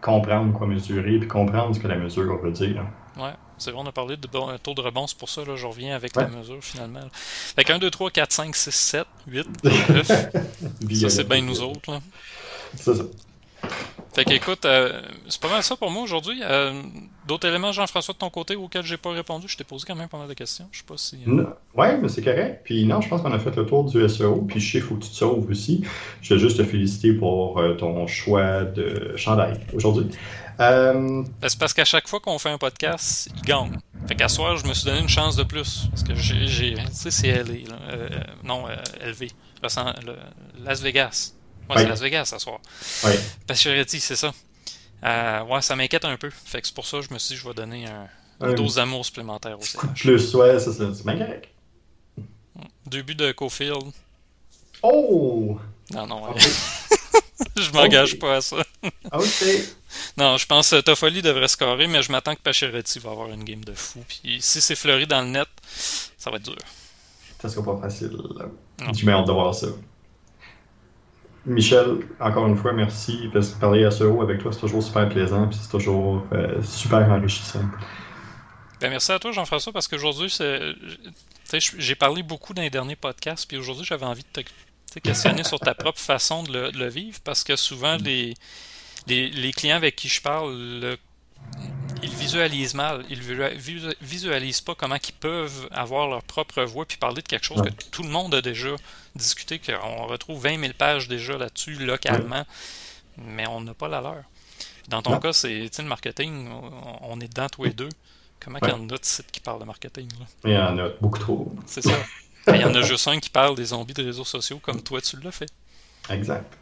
[0.00, 2.84] comprendre quoi mesurer, puis comprendre ce que la mesure veut dire.
[3.16, 5.56] Ouais, c'est vrai, on a parlé de bon, taux de rebond, c'est pour ça, là,
[5.56, 7.00] je reviens avec la mesure finalement.
[7.12, 10.06] Fait que 1, 2, 3, 4, 5, 6, 7, 8, 9.
[10.06, 11.90] ça, c'est bien nous autres.
[11.90, 12.00] Là.
[12.76, 13.02] C'est ça.
[14.14, 16.40] Fait qu'écoute, euh, c'est pas mal ça pour moi aujourd'hui.
[16.42, 16.82] Euh,
[17.26, 20.08] d'autres éléments, Jean-François, de ton côté, auxquels j'ai pas répondu Je t'ai posé quand même
[20.08, 20.66] pas mal de questions.
[20.72, 21.18] Je sais pas si.
[21.26, 21.44] Euh,
[21.76, 22.62] ouais, mais c'est correct.
[22.64, 24.42] Puis non, je pense qu'on a fait le tour du SEO.
[24.48, 25.84] Puis je sais, faut que tu te sauves aussi.
[26.22, 30.06] Je veux juste te féliciter pour ton choix de chandail aujourd'hui.
[30.58, 33.78] Ben, c'est parce qu'à chaque fois qu'on fait un podcast, il gagne.
[34.08, 35.86] Fait qu'à soir, je me suis donné une chance de plus.
[35.90, 36.74] Parce que j'ai.
[36.74, 37.76] Tu sais, c'est LA.
[38.42, 38.64] non,
[39.04, 39.28] LV.
[40.64, 41.37] Las Vegas.
[41.68, 42.58] Ouais, c'est Las Vegas ce soir.
[43.46, 44.32] Pacioretty, c'est ça.
[45.04, 46.30] Euh, ouais, ça m'inquiète un peu.
[46.30, 48.08] Fait que c'est pour ça que je me suis dit je vais donner un,
[48.48, 49.76] une dose d'amour supplémentaire aussi.
[49.94, 51.48] Plus, ouais, ça, c'est bien correct.
[52.86, 53.92] Deux buts de Cofield.
[54.82, 55.58] Oh!
[55.92, 56.40] Non, non, ouais.
[57.56, 58.56] je m'engage pas à ça.
[59.12, 59.44] ok.
[60.18, 63.42] Non, je pense que Toffoli devrait scorer, mais je m'attends que Pacioretty va avoir une
[63.42, 64.04] game de fou.
[64.06, 65.48] Puis si c'est fleuri dans le net,
[66.18, 66.58] ça va être dur.
[67.40, 68.12] Ça sera pas facile.
[68.92, 69.68] J'ai hâte de voir ça.
[71.48, 73.30] Michel, encore une fois, merci.
[73.32, 75.48] Parce que parler à SEO avec toi, c'est toujours super plaisant.
[75.48, 77.62] Puis c'est toujours euh, super enrichissant.
[78.80, 80.32] Ben, merci à toi, Jean-François, parce qu'aujourd'hui,
[81.78, 83.48] j'ai parlé beaucoup dans les derniers podcasts.
[83.48, 87.18] Puis aujourd'hui, j'avais envie de te questionner sur ta propre façon de le, vivre.
[87.24, 88.34] Parce que souvent, les,
[89.06, 90.96] les, clients avec qui je parle,
[92.02, 93.04] ils visualisent mal.
[93.08, 93.20] Ils
[94.00, 97.70] visualisent pas comment ils peuvent avoir leur propre voix puis parler de quelque chose que
[97.90, 98.74] tout le monde a déjà
[99.14, 102.44] discuté, qu'on retrouve 20 000 pages déjà là-dessus localement,
[103.16, 104.22] mais on n'a pas la leur.
[104.88, 106.48] Dans ton cas, c'est le marketing,
[107.02, 107.90] on est dedans tous les deux.
[108.40, 110.08] Comment il y en a de sites qui parlent de marketing?
[110.44, 111.52] Il y en a beaucoup trop.
[111.66, 111.98] C'est ça.
[112.46, 115.00] Il y en a juste un qui parle des zombies de réseaux sociaux comme toi
[115.00, 115.50] tu l'as fait.
[116.08, 116.56] Exact.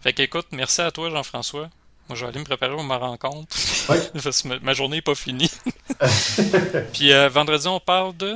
[0.00, 1.68] Fait qu'écoute, merci à toi Jean-François.
[2.10, 3.56] Moi, je vais aller me préparer pour ma rencontre.
[3.88, 3.96] Oui.
[4.64, 5.48] ma journée n'est pas finie.
[6.92, 8.34] Puis euh, vendredi, on parle de?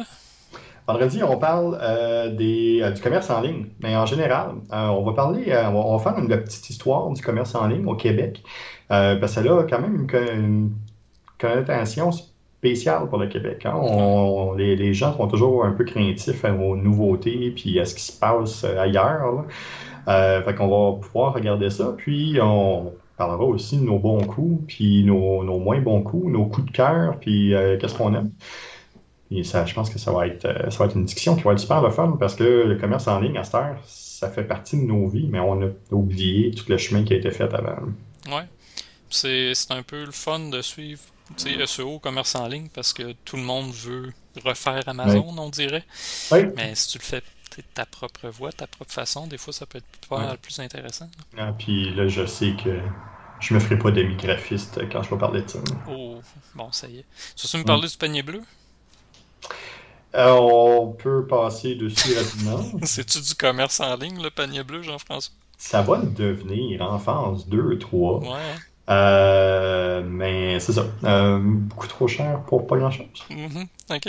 [0.86, 5.12] Vendredi, on parle euh, des, euh, du commerce en ligne, mais en général, on va
[5.12, 8.44] parler, on, va, faire une, petite histoire du commerce en ligne au Québec,
[8.88, 10.70] parce que a quand même une,
[11.36, 13.66] connotation spéciale pour le Québec.
[13.66, 14.54] Hein.
[14.56, 18.62] les, gens sont toujours un peu craintifs aux nouveautés puis à ce qui se passe
[18.62, 19.46] ailleurs.
[20.06, 25.04] fait qu'on va pouvoir regarder ça, puis on parlera aussi de nos bons coups, puis
[25.04, 28.32] nos, moins bons coups, nos coups de cœur, puis euh, qu'est-ce qu'on aime.
[29.30, 31.42] Et ça, je pense que ça va, être, euh, ça va être une discussion qui
[31.42, 34.30] va être super le fun parce que le commerce en ligne à cette heure, ça
[34.30, 37.30] fait partie de nos vies, mais on a oublié tout le chemin qui a été
[37.30, 37.76] fait avant.
[38.28, 38.44] Ouais.
[39.10, 41.00] C'est un peu le fun de suivre
[41.66, 44.12] SEO, commerce en ligne, parce que tout le monde veut
[44.44, 45.84] refaire Amazon, on dirait.
[46.32, 47.22] Mais si tu le fais
[47.62, 51.08] ta propre voix, ta propre façon, des fois, ça peut être pas mal plus intéressant.
[51.38, 52.78] Ah, puis là, je sais que
[53.40, 55.58] je me ferai pas demi graphiste quand je vais parler de ça.
[55.88, 56.20] Oh,
[56.54, 57.04] bon, ça y est.
[57.36, 58.42] Tu veux me parler du panier bleu?
[60.14, 62.78] Euh, on peut passer dessus rapidement.
[62.82, 65.34] C'est-tu du commerce en ligne, le panier bleu, Jean-François?
[65.58, 68.20] Ça va devenir en phase 2, 3.
[68.20, 68.28] Ouais.
[68.90, 70.86] Euh, mais c'est ça.
[71.04, 73.24] Euh, beaucoup trop cher pour pas grand-chose.
[73.30, 74.08] Mm Ok.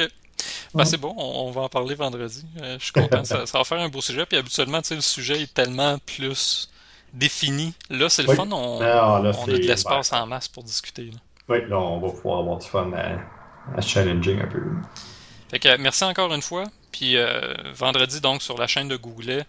[0.76, 2.46] Ben, c'est bon, on, va en parler vendredi.
[2.62, 3.24] Euh, je suis content.
[3.24, 4.26] ça, va faire un beau sujet.
[4.26, 6.70] Puis habituellement, le sujet est tellement plus
[7.14, 7.74] défini.
[7.90, 8.48] Là, c'est le fun.
[8.52, 11.12] On, ah, a de l'espace en masse pour discuter.
[11.48, 14.62] Oui, là, on va pouvoir avoir du fun à, challenging un peu.
[15.50, 16.66] Fait que, merci encore une fois.
[16.92, 19.46] Puis euh, vendredi, donc, sur la chaîne de Google,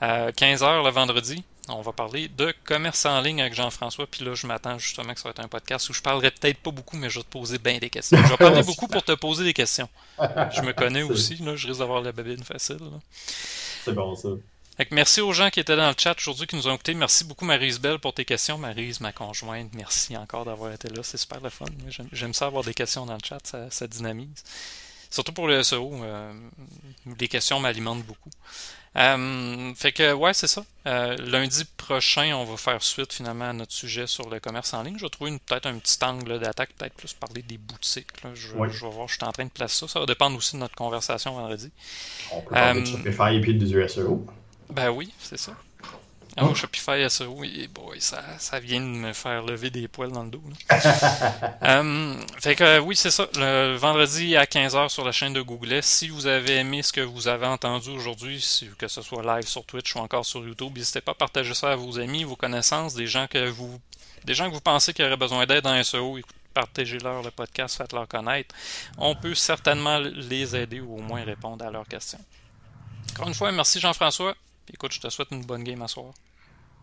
[0.00, 4.06] à 15h le vendredi, On va parler de commerce en ligne avec Jean-François.
[4.06, 6.58] Puis là, je m'attends justement que ça va être un podcast où je parlerai peut-être
[6.58, 8.18] pas beaucoup, mais je vais te poser bien des questions.
[8.22, 9.88] Je vais parler beaucoup pour te poser des questions.
[10.18, 12.78] Je me connais aussi, là, je risque d'avoir la babine facile.
[13.84, 14.28] C'est bon ça.
[14.90, 16.94] merci aux gens qui étaient dans le chat aujourd'hui, qui nous ont écoutés.
[16.94, 18.58] Merci beaucoup, Marise Belle, pour tes questions.
[18.58, 21.02] Marise, ma conjointe, merci encore d'avoir été là.
[21.02, 21.66] C'est super le fun.
[22.12, 23.40] J'aime ça avoir des questions dans le chat,
[23.70, 24.44] ça, dynamise.
[25.10, 26.32] Surtout pour le SEO, euh,
[27.20, 28.30] les questions m'alimentent beaucoup.
[28.96, 30.64] Euh, fait que, ouais, c'est ça.
[30.86, 34.82] Euh, lundi prochain, on va faire suite finalement à notre sujet sur le commerce en
[34.82, 34.96] ligne.
[34.98, 38.08] Je vais trouver peut-être un petit angle d'attaque, peut-être plus parler des boutiques.
[38.34, 39.88] Je, vais voir, je suis en train de placer ça.
[39.88, 41.70] Ça va dépendre aussi de notre conversation vendredi.
[42.32, 44.24] On peut parler de Shopify et puis de SEO.
[44.70, 45.52] Ben oui, c'est ça.
[46.40, 50.24] Oh, Shopify SEO, oui, boy, ça, ça vient de me faire lever des poils dans
[50.24, 50.42] le dos.
[51.62, 53.28] Euh, fait que oui, c'est ça.
[53.36, 55.80] Le vendredi à 15h sur la chaîne de Google.
[55.82, 58.44] Si vous avez aimé ce que vous avez entendu aujourd'hui,
[58.76, 61.70] que ce soit live sur Twitch ou encore sur YouTube, n'hésitez pas à partager ça
[61.70, 63.80] à vos amis, vos connaissances, des gens que vous
[64.24, 66.18] des gens que vous pensez qui auraient besoin d'aide dans SEO.
[66.52, 68.54] Partagez-leur le podcast, faites-leur connaître.
[68.98, 72.20] On peut certainement les aider ou au moins répondre à leurs questions.
[73.12, 74.34] Encore une fois, merci Jean-François.
[74.72, 76.12] Écoute, je te souhaite une bonne game à soir.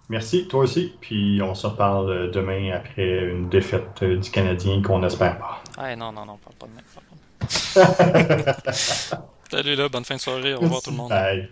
[0.10, 0.94] Merci, toi aussi.
[1.00, 5.64] Puis on se reparle euh, demain après une défaite euh, du Canadien qu'on espère pas.
[5.78, 6.84] Ah non, non, non, parle pas de même.
[9.52, 10.54] Salut là, bonne fin de soirée.
[10.54, 11.10] Au revoir tout le monde.
[11.10, 11.50] Bye.